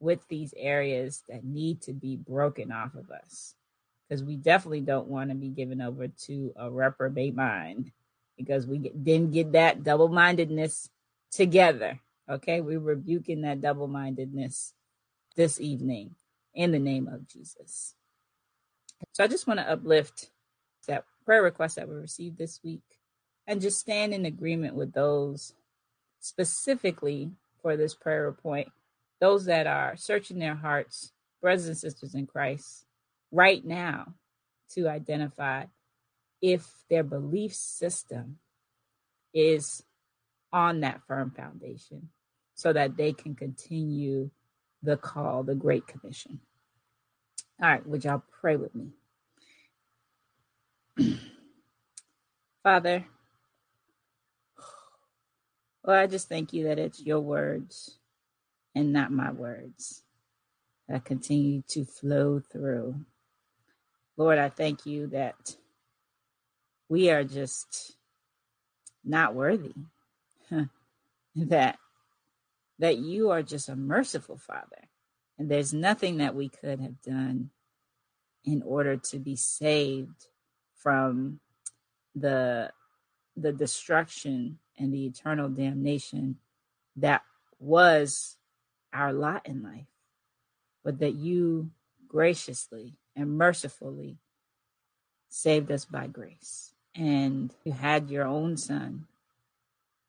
with 0.00 0.26
these 0.28 0.52
areas 0.56 1.22
that 1.28 1.44
need 1.44 1.80
to 1.82 1.92
be 1.92 2.16
broken 2.16 2.70
off 2.70 2.94
of 2.94 3.10
us. 3.10 3.54
Because 4.08 4.22
we 4.22 4.36
definitely 4.36 4.82
don't 4.82 5.08
want 5.08 5.30
to 5.30 5.36
be 5.36 5.48
given 5.48 5.80
over 5.80 6.08
to 6.26 6.52
a 6.56 6.70
reprobate 6.70 7.34
mind 7.34 7.90
because 8.36 8.66
we 8.66 8.78
didn't 8.78 9.32
get 9.32 9.52
that 9.52 9.82
double 9.82 10.08
mindedness 10.08 10.90
together. 11.30 12.00
Okay, 12.28 12.60
we're 12.60 12.80
rebuking 12.80 13.42
that 13.42 13.60
double 13.60 13.88
mindedness 13.88 14.74
this 15.36 15.60
evening 15.60 16.14
in 16.54 16.70
the 16.72 16.78
name 16.78 17.08
of 17.08 17.26
Jesus. 17.26 17.94
So 19.12 19.24
I 19.24 19.28
just 19.28 19.46
want 19.46 19.60
to 19.60 19.70
uplift 19.70 20.30
that 20.88 21.04
prayer 21.24 21.42
request 21.42 21.76
that 21.76 21.88
we 21.88 21.94
received 21.94 22.38
this 22.38 22.60
week 22.62 22.82
and 23.46 23.60
just 23.60 23.78
stand 23.78 24.12
in 24.12 24.26
agreement 24.26 24.74
with 24.74 24.92
those 24.92 25.54
specifically 26.20 27.30
for 27.62 27.76
this 27.76 27.94
prayer 27.94 28.32
point, 28.32 28.68
those 29.20 29.46
that 29.46 29.66
are 29.66 29.96
searching 29.96 30.38
their 30.38 30.54
hearts, 30.54 31.12
brothers 31.40 31.66
and 31.66 31.76
sisters 31.76 32.14
in 32.14 32.26
Christ, 32.26 32.84
right 33.30 33.64
now 33.64 34.14
to 34.70 34.88
identify 34.88 35.64
if 36.42 36.66
their 36.90 37.02
belief 37.02 37.54
system 37.54 38.38
is 39.32 39.82
on 40.52 40.80
that 40.80 41.00
firm 41.06 41.30
foundation 41.30 42.10
so 42.54 42.72
that 42.72 42.96
they 42.96 43.12
can 43.12 43.34
continue 43.34 44.30
the 44.82 44.96
call, 44.96 45.42
the 45.42 45.54
Great 45.54 45.86
Commission. 45.86 46.40
All 47.62 47.68
right, 47.70 47.86
would 47.86 48.04
y'all 48.04 48.22
pray 48.40 48.56
with 48.56 48.74
me? 48.74 48.88
Father, 52.62 53.06
well, 55.84 55.98
I 55.98 56.06
just 56.06 56.28
thank 56.28 56.52
you 56.52 56.64
that 56.64 56.78
it's 56.78 57.02
your 57.02 57.20
words 57.20 57.98
and 58.74 58.92
not 58.92 59.12
my 59.12 59.32
words 59.32 60.02
that 60.88 61.04
continue 61.04 61.62
to 61.68 61.84
flow 61.84 62.40
through. 62.40 62.96
Lord, 64.16 64.38
I 64.38 64.48
thank 64.48 64.86
you 64.86 65.08
that 65.08 65.56
we 66.88 67.10
are 67.10 67.24
just 67.24 67.96
not 69.04 69.34
worthy. 69.34 69.74
that 71.36 71.78
that 72.78 72.98
you 72.98 73.30
are 73.30 73.42
just 73.42 73.68
a 73.68 73.76
merciful 73.76 74.36
father 74.36 74.88
and 75.38 75.50
there's 75.50 75.72
nothing 75.72 76.18
that 76.18 76.34
we 76.34 76.48
could 76.48 76.80
have 76.80 77.02
done 77.02 77.50
in 78.44 78.62
order 78.62 78.96
to 78.96 79.18
be 79.18 79.36
saved 79.36 80.28
from 80.74 81.40
the 82.14 82.70
the 83.36 83.52
destruction 83.52 84.58
and 84.78 84.92
the 84.92 85.06
eternal 85.06 85.48
damnation 85.48 86.36
that 86.96 87.22
was 87.58 88.36
our 88.92 89.12
lot 89.12 89.44
in 89.46 89.62
life, 89.62 89.88
but 90.84 91.00
that 91.00 91.14
you 91.14 91.70
graciously 92.06 92.94
and 93.16 93.36
mercifully 93.36 94.18
saved 95.28 95.72
us 95.72 95.84
by 95.84 96.06
grace. 96.06 96.72
And 96.94 97.52
you 97.64 97.72
had 97.72 98.08
your 98.08 98.24
own 98.24 98.56
son 98.56 99.06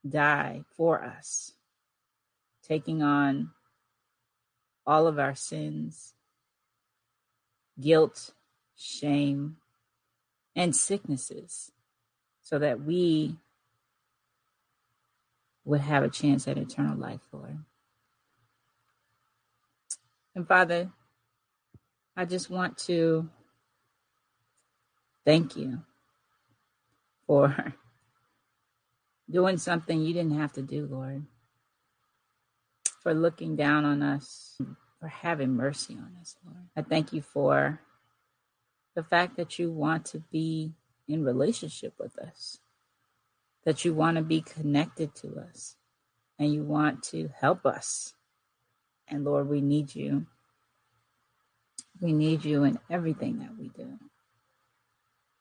die 0.07 0.63
for 0.77 1.03
us, 1.03 1.53
taking 2.61 3.01
on 3.01 3.49
all 4.87 5.07
of 5.07 5.19
our 5.19 5.35
sins, 5.35 6.13
guilt, 7.79 8.31
shame, 8.77 9.57
and 10.55 10.75
sicknesses 10.75 11.71
so 12.41 12.59
that 12.59 12.81
we 12.81 13.35
would 15.65 15.81
have 15.81 16.03
a 16.03 16.09
chance 16.09 16.47
at 16.47 16.57
eternal 16.57 16.97
life, 16.97 17.21
Lord. 17.31 17.57
And 20.35 20.47
Father, 20.47 20.91
I 22.15 22.25
just 22.25 22.49
want 22.49 22.77
to 22.79 23.29
thank 25.25 25.55
you 25.55 25.81
for 27.25 27.73
doing 29.29 29.57
something 29.57 30.01
you 30.01 30.13
didn't 30.13 30.37
have 30.37 30.53
to 30.53 30.61
do, 30.61 30.87
Lord, 30.89 31.25
for 33.05 33.13
looking 33.13 33.55
down 33.55 33.85
on 33.85 34.01
us, 34.01 34.57
for 34.99 35.07
having 35.07 35.51
mercy 35.51 35.93
on 35.93 36.17
us, 36.19 36.35
Lord. 36.43 36.57
I 36.75 36.81
thank 36.81 37.13
you 37.13 37.21
for 37.21 37.79
the 38.95 39.03
fact 39.03 39.37
that 39.37 39.59
you 39.59 39.71
want 39.71 40.05
to 40.05 40.23
be 40.31 40.71
in 41.07 41.23
relationship 41.23 41.93
with 41.99 42.17
us, 42.17 42.57
that 43.63 43.85
you 43.85 43.93
want 43.93 44.17
to 44.17 44.23
be 44.23 44.41
connected 44.41 45.13
to 45.17 45.37
us, 45.37 45.75
and 46.39 46.51
you 46.51 46.63
want 46.63 47.03
to 47.03 47.29
help 47.39 47.63
us. 47.63 48.15
And 49.07 49.23
Lord, 49.23 49.49
we 49.49 49.61
need 49.61 49.93
you. 49.93 50.25
We 52.01 52.11
need 52.11 52.43
you 52.43 52.63
in 52.63 52.79
everything 52.89 53.37
that 53.37 53.55
we 53.55 53.69
do. 53.69 53.99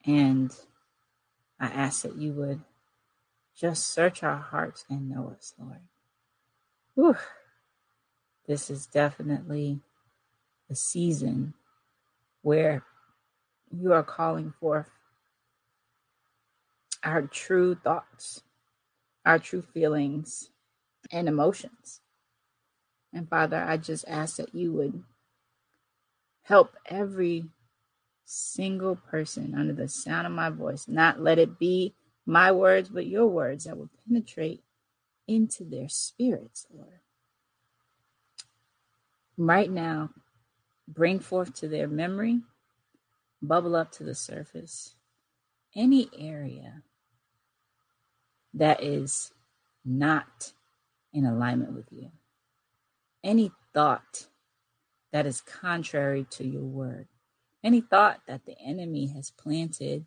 And 0.04 0.54
I 1.58 1.68
ask 1.68 2.02
that 2.02 2.18
you 2.18 2.34
would 2.34 2.60
just 3.58 3.88
search 3.88 4.22
our 4.22 4.36
hearts 4.36 4.84
and 4.90 5.08
know 5.08 5.32
us, 5.34 5.54
Lord. 5.58 5.80
Whew. 6.94 7.16
This 8.46 8.70
is 8.70 8.86
definitely 8.86 9.80
a 10.70 10.74
season 10.74 11.54
where 12.42 12.84
you 13.70 13.92
are 13.92 14.02
calling 14.02 14.52
forth 14.60 14.90
our 17.02 17.22
true 17.22 17.74
thoughts, 17.74 18.42
our 19.24 19.38
true 19.38 19.62
feelings 19.62 20.50
and 21.10 21.28
emotions. 21.28 22.00
And 23.12 23.28
Father, 23.28 23.62
I 23.62 23.76
just 23.76 24.04
ask 24.08 24.36
that 24.36 24.54
you 24.54 24.72
would 24.72 25.02
help 26.42 26.76
every 26.86 27.46
single 28.24 28.96
person 28.96 29.54
under 29.54 29.72
the 29.72 29.88
sound 29.88 30.26
of 30.26 30.32
my 30.32 30.50
voice, 30.50 30.86
not 30.88 31.20
let 31.20 31.38
it 31.38 31.58
be 31.58 31.94
my 32.26 32.50
words, 32.52 32.88
but 32.88 33.06
your 33.06 33.26
words 33.26 33.64
that 33.64 33.76
will 33.76 33.90
penetrate 34.06 34.62
into 35.28 35.64
their 35.64 35.88
spirits, 35.88 36.66
Lord. 36.74 37.00
Right 39.36 39.70
now, 39.70 40.10
bring 40.86 41.18
forth 41.18 41.54
to 41.54 41.68
their 41.68 41.88
memory, 41.88 42.40
bubble 43.42 43.74
up 43.74 43.90
to 43.92 44.04
the 44.04 44.14
surface, 44.14 44.94
any 45.74 46.08
area 46.16 46.82
that 48.54 48.82
is 48.82 49.32
not 49.84 50.52
in 51.12 51.26
alignment 51.26 51.72
with 51.72 51.90
you, 51.90 52.10
any 53.24 53.50
thought 53.72 54.28
that 55.12 55.26
is 55.26 55.40
contrary 55.40 56.26
to 56.30 56.46
your 56.46 56.62
word, 56.62 57.08
any 57.64 57.80
thought 57.80 58.20
that 58.28 58.46
the 58.46 58.58
enemy 58.60 59.06
has 59.08 59.30
planted 59.30 60.04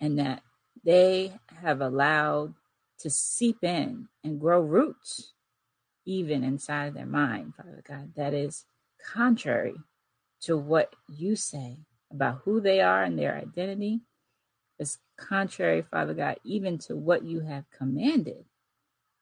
and 0.00 0.18
that 0.18 0.42
they 0.84 1.32
have 1.60 1.80
allowed 1.80 2.54
to 2.98 3.10
seep 3.10 3.64
in 3.64 4.08
and 4.22 4.40
grow 4.40 4.60
roots 4.60 5.32
even 6.04 6.42
inside 6.42 6.86
of 6.86 6.94
their 6.94 7.06
mind, 7.06 7.54
Father 7.56 7.82
God, 7.86 8.12
that 8.16 8.34
is 8.34 8.64
contrary 9.12 9.74
to 10.42 10.56
what 10.56 10.94
you 11.08 11.36
say 11.36 11.78
about 12.10 12.40
who 12.44 12.60
they 12.60 12.80
are 12.80 13.02
and 13.02 13.18
their 13.18 13.36
identity. 13.36 14.00
Is 14.78 14.98
contrary, 15.18 15.82
Father 15.82 16.14
God, 16.14 16.38
even 16.42 16.78
to 16.78 16.96
what 16.96 17.22
you 17.22 17.40
have 17.40 17.64
commanded 17.70 18.46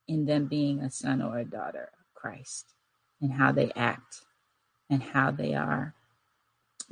in 0.07 0.25
them 0.25 0.47
being 0.47 0.81
a 0.81 0.91
son 0.91 1.21
or 1.21 1.39
a 1.39 1.45
daughter 1.45 1.91
of 1.99 2.15
Christ 2.15 2.75
and 3.21 3.33
how 3.33 3.51
they 3.51 3.73
act 3.75 4.23
and 4.89 5.03
how 5.03 5.33
they 5.33 5.55
are 5.55 5.95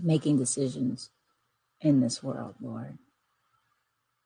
making 0.02 0.38
decisions 0.38 1.10
in 1.80 2.00
this 2.00 2.22
world, 2.22 2.56
Lord. 2.60 2.98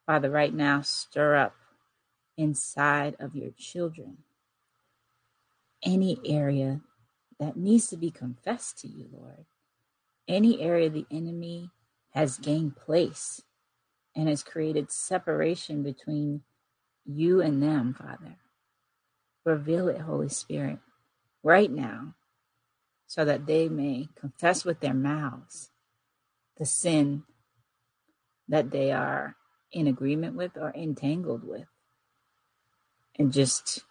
Father, 0.07 0.31
right 0.31 0.55
now, 0.55 0.81
stir 0.81 1.37
up 1.37 1.55
inside 2.37 3.15
of 3.21 3.37
your 3.37 3.51
children 3.59 4.19
any 5.83 6.19
area 6.25 6.81
that 7.39 7.57
needs 7.57 7.89
to 7.89 7.97
be 7.97 8.11
confessed 8.11 8.79
to 8.81 8.89
you, 8.89 9.09
Lord. 9.13 9.47
Any 10.29 10.61
area 10.61 10.91
the 10.91 11.07
enemy 11.11 11.71
has 12.11 12.39
gained 12.39 12.77
place 12.77 13.43
and 14.15 14.29
has 14.29 14.43
created 14.43 14.91
separation 14.91 15.83
between 15.83 16.43
you 17.05 17.41
and 17.41 17.63
them, 17.63 17.95
Father. 17.95 18.37
Reveal 19.45 19.89
it, 19.89 20.01
Holy 20.03 20.29
Spirit, 20.29 20.79
right 21.43 21.71
now, 21.71 22.15
so 23.07 23.25
that 23.25 23.47
they 23.47 23.69
may 23.69 24.09
confess 24.15 24.65
with 24.65 24.81
their 24.81 24.95
mouths 24.95 25.71
the 26.59 26.67
sin 26.67 27.23
that 28.49 28.71
they 28.71 28.93
are 28.93 29.37
in 29.73 29.87
agreement 29.87 30.37
with 30.37 30.57
or 30.57 30.73
entangled 30.75 31.45
with. 31.45 31.67
And 33.19 33.33
just 33.33 33.85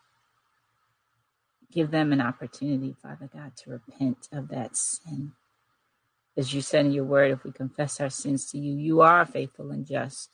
give 1.72 1.92
them 1.92 2.14
an 2.14 2.22
opportunity, 2.22 2.96
Father 3.02 3.30
God, 3.32 3.54
to 3.58 3.72
repent 3.72 4.28
of 4.32 4.50
that 4.50 4.76
sin. 4.78 5.34
As 6.38 6.54
you 6.54 6.62
said 6.62 6.86
in 6.86 6.92
your 6.94 7.06
word, 7.06 7.32
if 7.32 7.44
we 7.44 7.52
confess 7.52 8.00
our 8.00 8.10
sins 8.10 8.50
to 8.52 8.58
you, 8.58 8.74
you 8.76 9.02
are 9.02 9.26
faithful 9.26 9.72
and 9.72 9.86
just 9.86 10.30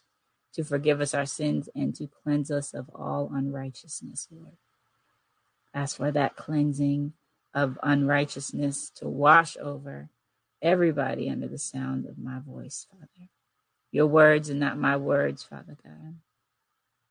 to 0.54 0.64
forgive 0.64 1.02
us 1.02 1.14
our 1.14 1.26
sins 1.26 1.70
and 1.76 1.96
to 1.96 2.08
cleanse 2.08 2.52
us 2.52 2.74
of 2.74 2.90
all 2.94 3.32
unrighteousness, 3.34 4.28
Lord. 4.32 4.58
Ask 5.74 5.98
for 5.98 6.12
that 6.12 6.36
cleansing 6.36 7.14
of 7.54 7.80
unrighteousness 7.84 8.92
to 8.98 9.08
wash 9.08 9.58
over 9.58 10.10
everybody 10.62 11.30
under 11.30 11.48
the 11.48 11.58
sound 11.58 12.06
of 12.06 12.18
my 12.18 12.40
voice, 12.40 12.88
Father. 12.92 13.30
Your 13.92 14.08
words 14.08 14.50
and 14.50 14.60
not 14.60 14.78
my 14.78 14.98
words, 14.98 15.44
Father 15.44 15.78
God. 15.84 16.16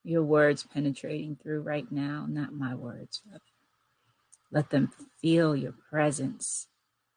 Your 0.03 0.23
words 0.23 0.65
penetrating 0.71 1.35
through 1.41 1.61
right 1.61 1.91
now, 1.91 2.25
not 2.29 2.53
my 2.53 2.75
words, 2.75 3.21
Father. 3.25 3.41
Let 4.51 4.69
them 4.69 4.91
feel 5.21 5.55
your 5.55 5.73
presence. 5.89 6.67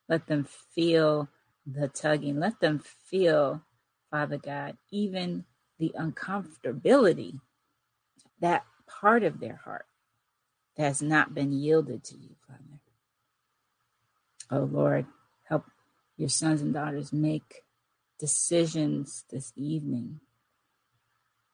Let 0.08 0.26
them 0.26 0.46
feel 0.74 1.28
the 1.66 1.88
tugging. 1.88 2.38
Let 2.40 2.60
them 2.60 2.78
feel, 2.78 3.62
Father 4.10 4.38
God, 4.38 4.76
even 4.90 5.44
the 5.78 5.94
uncomfortability, 5.98 7.40
that 8.40 8.64
part 8.86 9.22
of 9.22 9.40
their 9.40 9.56
heart 9.56 9.86
that 10.76 10.84
has 10.84 11.02
not 11.02 11.34
been 11.34 11.52
yielded 11.52 12.04
to 12.04 12.16
you, 12.16 12.36
Father. 12.46 12.80
Oh 14.50 14.64
Lord, 14.64 15.06
help 15.44 15.66
your 16.16 16.28
sons 16.28 16.62
and 16.62 16.72
daughters 16.72 17.12
make 17.12 17.64
decisions 18.18 19.24
this 19.30 19.52
evening, 19.56 20.20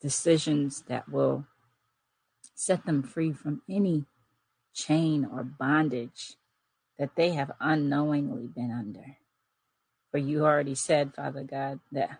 decisions 0.01 0.83
that 0.89 1.09
will 1.09 1.47
set 2.55 2.87
them 2.87 3.03
free 3.03 3.33
from 3.33 3.63
any 3.69 4.05
chain 4.75 5.25
or 5.25 5.43
bondage 5.45 6.35
that 6.99 7.17
they 7.17 7.31
have 7.31 7.53
unknowingly 7.61 8.47
been 8.47 8.71
under. 8.71 9.17
For 10.11 10.19
you 10.19 10.45
already 10.45 10.75
said, 10.75 11.15
Father 11.15 11.43
God, 11.43 11.81
that 11.93 12.19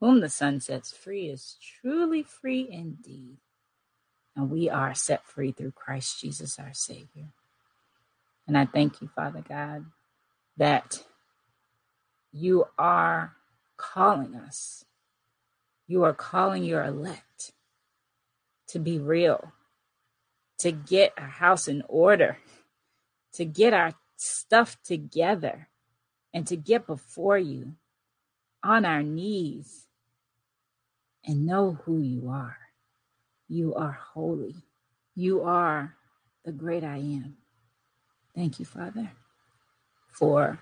whom 0.00 0.20
the 0.20 0.28
Son 0.28 0.60
sets 0.60 0.92
free 0.92 1.28
is 1.28 1.56
truly 1.80 2.22
free 2.22 2.68
indeed. 2.70 3.36
And 4.34 4.50
we 4.50 4.68
are 4.68 4.94
set 4.94 5.24
free 5.26 5.52
through 5.52 5.72
Christ 5.72 6.20
Jesus, 6.20 6.58
our 6.58 6.72
Savior. 6.74 7.28
And 8.46 8.56
I 8.58 8.66
thank 8.66 9.00
you, 9.00 9.08
Father 9.08 9.42
God, 9.46 9.86
that 10.56 11.04
you 12.32 12.66
are 12.78 13.34
calling 13.76 14.34
us. 14.34 14.84
You 15.88 16.04
are 16.04 16.12
calling 16.12 16.64
your 16.64 16.84
elect 16.84 17.52
to 18.68 18.78
be 18.78 18.98
real, 18.98 19.52
to 20.58 20.72
get 20.72 21.12
our 21.18 21.26
house 21.26 21.68
in 21.68 21.82
order, 21.88 22.38
to 23.34 23.44
get 23.44 23.72
our 23.72 23.94
stuff 24.16 24.76
together, 24.82 25.68
and 26.32 26.46
to 26.46 26.56
get 26.56 26.86
before 26.86 27.38
you 27.38 27.74
on 28.62 28.84
our 28.84 29.02
knees 29.02 29.86
and 31.24 31.46
know 31.46 31.78
who 31.84 32.00
you 32.00 32.28
are. 32.28 32.58
You 33.48 33.74
are 33.74 33.98
holy. 34.14 34.56
You 35.14 35.42
are 35.42 35.94
the 36.44 36.52
great 36.52 36.84
I 36.84 36.96
am. 36.96 37.36
Thank 38.34 38.58
you, 38.58 38.64
Father, 38.64 39.12
for 40.10 40.58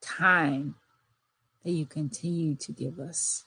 time 0.00 0.74
that 1.64 1.70
you 1.72 1.86
continue 1.86 2.54
to 2.56 2.72
give 2.72 3.00
us 3.00 3.44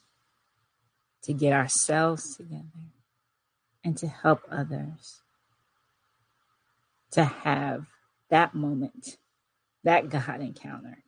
to 1.21 1.33
get 1.33 1.53
ourselves 1.53 2.35
together 2.35 2.63
and 3.83 3.95
to 3.97 4.07
help 4.07 4.41
others 4.49 5.21
to 7.11 7.23
have 7.23 7.85
that 8.29 8.53
moment, 8.53 9.17
that 9.83 10.09
God 10.09 10.41
encounter, 10.41 11.03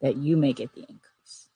that 0.00 0.16
you 0.16 0.36
may 0.36 0.52
get 0.52 0.72
the 0.74 0.80
increase. 0.80 1.48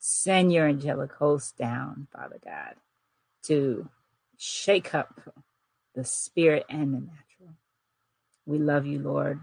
Send 0.00 0.52
your 0.52 0.66
angelic 0.66 1.12
host 1.12 1.56
down, 1.56 2.08
Father 2.12 2.38
God, 2.44 2.74
to 3.44 3.88
shake 4.36 4.94
up 4.94 5.20
the 5.94 6.04
spirit 6.04 6.64
and 6.68 6.94
the 6.94 7.00
natural. 7.00 7.56
We 8.46 8.58
love 8.58 8.86
you, 8.86 8.98
Lord. 8.98 9.40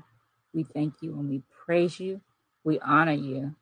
We 0.54 0.64
thank 0.64 0.96
you 1.02 1.12
and 1.14 1.30
we 1.30 1.44
praise 1.66 2.00
you. 2.00 2.22
We 2.64 2.80
honor 2.80 3.14
you. 3.14 3.56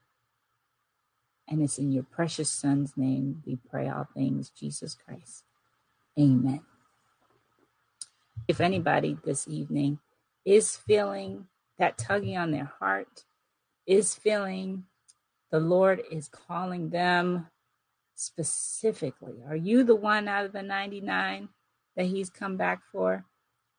And 1.48 1.62
it's 1.62 1.78
in 1.78 1.92
your 1.92 2.04
precious 2.04 2.50
Son's 2.50 2.96
name 2.96 3.44
we 3.46 3.58
pray 3.70 3.90
all 3.90 4.08
things, 4.14 4.50
Jesus 4.50 4.96
Christ. 4.96 5.44
Amen. 6.18 6.62
If 8.48 8.60
anybody 8.60 9.18
this 9.24 9.48
evening 9.48 10.00
is 10.46 10.76
feeling 10.76 11.48
that 11.78 11.98
tugging 11.98 12.38
on 12.38 12.52
their 12.52 12.72
heart, 12.80 13.26
is 13.86 14.16
feeling 14.16 14.84
the 15.52 15.60
Lord 15.60 16.02
is 16.12 16.30
calling 16.30 16.90
them 16.90 17.48
specifically, 18.16 19.36
are 19.48 19.56
you 19.56 19.84
the 19.84 19.96
one 19.96 20.28
out 20.28 20.46
of 20.46 20.52
the 20.52 20.62
99 20.62 21.50
that 21.96 22.06
He's 22.06 22.30
come 22.30 22.58
back 22.58 22.82
for? 22.92 23.26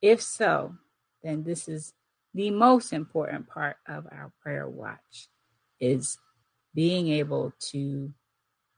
If 0.01 0.23
so, 0.23 0.77
then 1.23 1.45
this 1.45 1.69
is 1.69 1.93
the 2.33 2.51
most 2.51 2.93
important 2.93 3.49
part 3.49 3.77
of 3.87 4.07
our 4.07 4.33
prayer 4.43 4.69
watch 4.69 5.29
is 5.81 6.19
being 6.75 7.09
able 7.09 7.53
to 7.71 8.13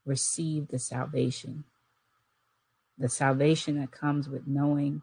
receive 0.05 0.67
the 0.67 0.79
salvation. 0.79 1.63
The 2.97 3.09
salvation 3.09 3.79
that 3.79 3.91
comes 3.91 4.29
with 4.29 4.47
knowing 4.47 5.01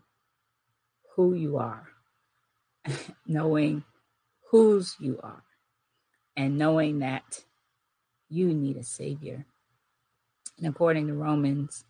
who 1.17 1.35
you 1.35 1.59
are, 1.59 1.89
knowing 3.27 3.85
whose 4.51 4.97
you 5.01 5.19
are, 5.23 5.43
and 6.37 6.59
knowing 6.59 7.01
that 7.01 7.45
you 8.29 8.53
need 8.53 8.77
a 8.77 8.83
Savior. 8.83 9.47
And 10.59 10.67
according 10.67 11.07
to 11.07 11.15
Romans, 11.15 11.85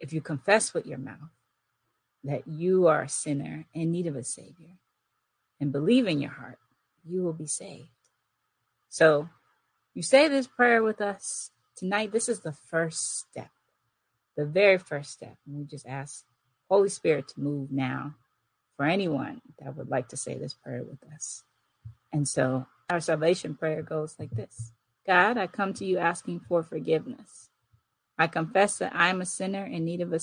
if 0.00 0.12
you 0.12 0.20
confess 0.20 0.74
with 0.74 0.86
your 0.86 0.98
mouth 0.98 1.30
that 2.24 2.46
you 2.46 2.86
are 2.86 3.02
a 3.02 3.08
sinner 3.08 3.66
in 3.74 3.90
need 3.90 4.06
of 4.06 4.16
a 4.16 4.24
Savior 4.24 4.76
and 5.60 5.72
believe 5.72 6.06
in 6.06 6.20
your 6.20 6.30
heart, 6.30 6.58
you 7.04 7.22
will 7.22 7.32
be 7.32 7.46
saved. 7.46 7.88
So 8.88 9.28
you 9.94 10.02
say 10.02 10.28
this 10.28 10.46
prayer 10.46 10.82
with 10.82 11.00
us 11.00 11.50
tonight. 11.76 12.12
This 12.12 12.28
is 12.28 12.40
the 12.40 12.52
first 12.52 13.18
step, 13.18 13.50
the 14.36 14.44
very 14.44 14.78
first 14.78 15.10
step. 15.10 15.36
And 15.46 15.58
we 15.58 15.64
just 15.64 15.86
ask 15.86 16.24
Holy 16.68 16.88
Spirit 16.88 17.28
to 17.28 17.40
move 17.40 17.70
now 17.70 18.14
for 18.78 18.86
anyone 18.86 19.42
that 19.58 19.76
would 19.76 19.90
like 19.90 20.08
to 20.08 20.16
say 20.16 20.38
this 20.38 20.54
prayer 20.54 20.82
with 20.82 21.00
us. 21.14 21.42
And 22.14 22.26
so 22.26 22.66
our 22.88 23.00
salvation 23.00 23.54
prayer 23.54 23.82
goes 23.82 24.16
like 24.18 24.30
this 24.30 24.72
God, 25.06 25.36
I 25.36 25.46
come 25.46 25.74
to 25.74 25.84
you 25.84 25.98
asking 25.98 26.40
for 26.48 26.62
forgiveness. 26.62 27.50
I 28.16 28.28
confess 28.28 28.78
that 28.78 28.94
I 28.94 29.08
am 29.08 29.20
a 29.20 29.26
sinner 29.26 29.66
in 29.66 29.84
need 29.84 30.00
of 30.00 30.14
a. 30.14 30.20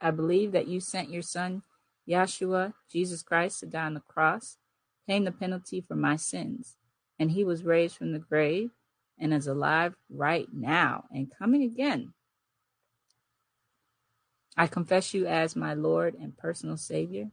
I 0.00 0.10
believe 0.10 0.52
that 0.52 0.66
you 0.66 0.80
sent 0.80 1.10
your 1.10 1.22
son, 1.22 1.62
Yeshua, 2.08 2.72
Jesus 2.90 3.22
Christ, 3.22 3.60
to 3.60 3.66
die 3.66 3.84
on 3.84 3.94
the 3.94 4.00
cross, 4.00 4.56
paying 5.06 5.24
the 5.24 5.32
penalty 5.32 5.82
for 5.82 5.94
my 5.94 6.16
sins 6.16 6.76
and 7.22 7.30
he 7.30 7.44
was 7.44 7.62
raised 7.62 7.96
from 7.96 8.10
the 8.10 8.18
grave 8.18 8.70
and 9.16 9.32
is 9.32 9.46
alive 9.46 9.94
right 10.10 10.48
now 10.52 11.04
and 11.12 11.32
coming 11.38 11.62
again. 11.62 12.12
I 14.56 14.66
confess 14.66 15.14
you 15.14 15.26
as 15.26 15.56
my 15.56 15.74
Lord 15.74 16.14
and 16.14 16.36
personal 16.36 16.76
Savior. 16.76 17.30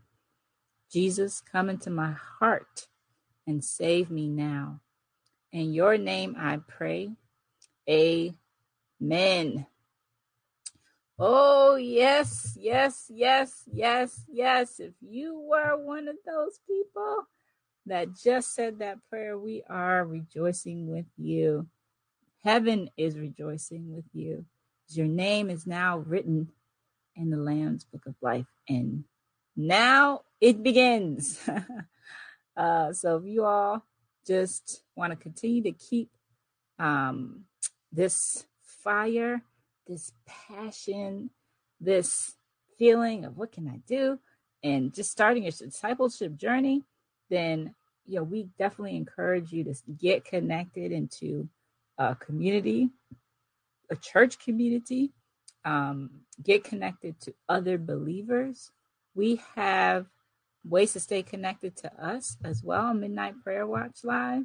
Jesus, 0.92 1.42
come 1.42 1.70
into 1.70 1.90
my 1.90 2.12
heart 2.12 2.88
and 3.46 3.64
save 3.64 4.10
me 4.10 4.28
now. 4.28 4.80
In 5.52 5.74
your 5.74 5.98
name 5.98 6.36
I 6.38 6.60
pray. 6.68 7.12
Amen. 7.90 9.66
Oh, 11.18 11.76
yes, 11.76 12.58
yes, 12.60 13.06
yes, 13.10 13.64
yes, 13.72 14.22
yes. 14.32 14.80
If 14.80 14.94
you 15.02 15.40
were 15.40 15.78
one 15.78 16.08
of 16.08 16.16
those 16.26 16.60
people, 16.66 17.28
that 17.90 18.16
just 18.16 18.54
said 18.54 18.80
that 18.80 19.00
prayer, 19.10 19.38
we 19.38 19.64
are 19.68 20.06
rejoicing 20.06 20.88
with 20.88 21.08
you. 21.18 21.68
Heaven 22.44 22.90
is 22.96 23.18
rejoicing 23.18 23.94
with 23.94 24.06
you. 24.14 24.46
Your 24.90 25.08
name 25.08 25.50
is 25.50 25.68
now 25.68 25.98
written 25.98 26.50
in 27.20 27.30
the 27.30 27.38
Lamb's 27.38 27.86
Book 27.86 28.06
of 28.06 28.16
Life. 28.22 28.48
And 28.68 29.04
now 29.56 30.22
it 30.40 30.64
begins. 30.64 31.40
uh, 32.58 32.94
so 32.94 33.18
if 33.18 33.26
you 33.26 33.46
all 33.46 33.86
just 34.26 34.84
want 34.96 35.12
to 35.12 35.18
continue 35.18 35.64
to 35.64 35.72
keep 35.72 36.10
um, 36.80 37.42
this 37.92 38.46
fire, 38.84 39.44
this 39.86 40.14
passion, 40.26 41.30
this 41.82 42.36
feeling 42.78 43.26
of 43.26 43.38
what 43.38 43.52
can 43.52 43.68
I 43.68 43.82
do, 43.88 44.20
and 44.64 44.94
just 44.94 45.12
starting 45.12 45.44
your 45.44 45.52
discipleship 45.52 46.36
journey, 46.38 46.84
then 47.30 47.76
you 48.06 48.16
know, 48.16 48.24
we 48.24 48.50
definitely 48.58 48.96
encourage 48.96 49.52
you 49.52 49.64
to 49.66 49.76
get 50.00 50.26
connected 50.26 50.92
into 50.92 51.48
a 51.98 52.16
community, 52.16 52.90
a 53.92 53.96
church 53.96 54.40
community, 54.40 55.12
um, 55.66 56.10
get 56.42 56.64
connected 56.64 57.20
to 57.22 57.34
other 57.48 57.78
believers. 57.78 58.72
We 59.16 59.42
have 59.56 60.08
ways 60.64 60.94
to 60.94 61.00
stay 61.00 61.24
connected 61.24 61.76
to 61.78 62.04
us 62.04 62.38
as 62.44 62.64
well. 62.64 62.94
Midnight 62.94 63.36
Prayer 63.44 63.66
Watch 63.66 64.04
Live. 64.04 64.44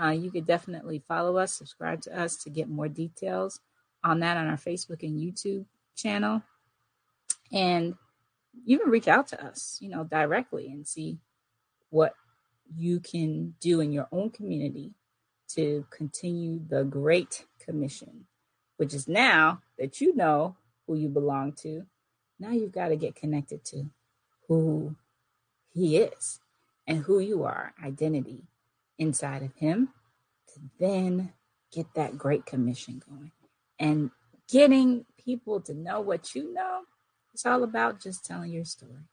Uh, 0.00 0.10
you 0.10 0.30
could 0.30 0.46
definitely 0.46 1.02
follow 1.08 1.38
us, 1.38 1.52
subscribe 1.52 2.02
to 2.02 2.18
us 2.18 2.36
to 2.36 2.50
get 2.50 2.68
more 2.68 2.88
details 2.88 3.60
on 4.04 4.20
that 4.20 4.36
on 4.36 4.46
our 4.46 4.58
Facebook 4.58 5.02
and 5.02 5.18
YouTube 5.18 5.64
channel. 5.96 6.42
And 7.52 7.94
even 8.66 8.88
reach 8.88 9.08
out 9.08 9.28
to 9.28 9.44
us, 9.44 9.78
you 9.80 9.88
know, 9.88 10.04
directly 10.04 10.68
and 10.68 10.86
see 10.86 11.18
what 11.90 12.14
you 12.74 13.00
can 13.00 13.54
do 13.60 13.80
in 13.80 13.92
your 13.92 14.08
own 14.12 14.30
community 14.30 14.92
to 15.48 15.86
continue 15.90 16.60
the 16.68 16.84
Great 16.84 17.44
Commission, 17.60 18.26
which 18.76 18.94
is 18.94 19.08
now 19.08 19.60
that 19.78 20.00
you 20.00 20.14
know 20.14 20.56
who 20.86 20.96
you 20.96 21.08
belong 21.08 21.52
to, 21.52 21.84
now 22.38 22.50
you've 22.50 22.72
got 22.72 22.88
to 22.88 22.96
get 22.96 23.14
connected 23.14 23.64
to 23.66 23.86
who 24.48 24.96
He 25.72 25.98
is 25.98 26.40
and 26.86 26.98
who 26.98 27.18
you 27.18 27.44
are, 27.44 27.74
identity 27.82 28.44
inside 28.98 29.42
of 29.42 29.54
Him, 29.56 29.90
to 30.54 30.60
then 30.78 31.32
get 31.72 31.86
that 31.94 32.18
Great 32.18 32.46
Commission 32.46 33.02
going. 33.08 33.32
And 33.78 34.10
getting 34.50 35.04
people 35.22 35.60
to 35.62 35.74
know 35.74 36.00
what 36.00 36.34
you 36.34 36.52
know, 36.54 36.82
it's 37.32 37.44
all 37.44 37.64
about 37.64 38.00
just 38.00 38.24
telling 38.24 38.52
your 38.52 38.64
story. 38.64 39.04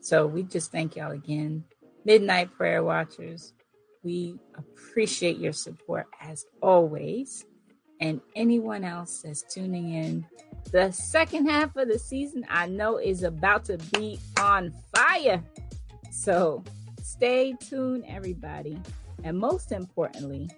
So 0.00 0.26
we 0.26 0.42
just 0.42 0.70
thank 0.70 0.96
y'all 0.96 1.12
again 1.12 1.64
Midnight 2.04 2.52
Prayer 2.52 2.84
Watchers, 2.84 3.54
we 4.02 4.38
appreciate 4.54 5.38
your 5.38 5.54
support 5.54 6.06
as 6.20 6.44
always. 6.60 7.46
And 8.00 8.20
anyone 8.34 8.84
else 8.84 9.22
that's 9.22 9.42
tuning 9.42 9.94
in, 9.94 10.26
the 10.72 10.90
second 10.90 11.48
half 11.48 11.76
of 11.76 11.88
the 11.88 11.98
season 11.98 12.44
I 12.48 12.66
know 12.66 12.98
is 12.98 13.22
about 13.22 13.64
to 13.66 13.78
be 13.92 14.18
on 14.40 14.72
fire. 14.94 15.42
So 16.10 16.64
stay 17.02 17.54
tuned, 17.60 18.04
everybody. 18.06 18.78
And 19.22 19.38
most 19.38 19.72
importantly, 19.72 20.50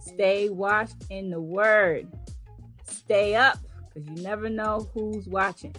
stay 0.00 0.48
washed 0.48 1.04
in 1.10 1.30
the 1.30 1.40
word. 1.40 2.06
Stay 2.86 3.34
up 3.34 3.58
because 3.88 4.08
you 4.08 4.22
never 4.22 4.48
know 4.48 4.88
who's 4.94 5.26
watching. 5.26 5.74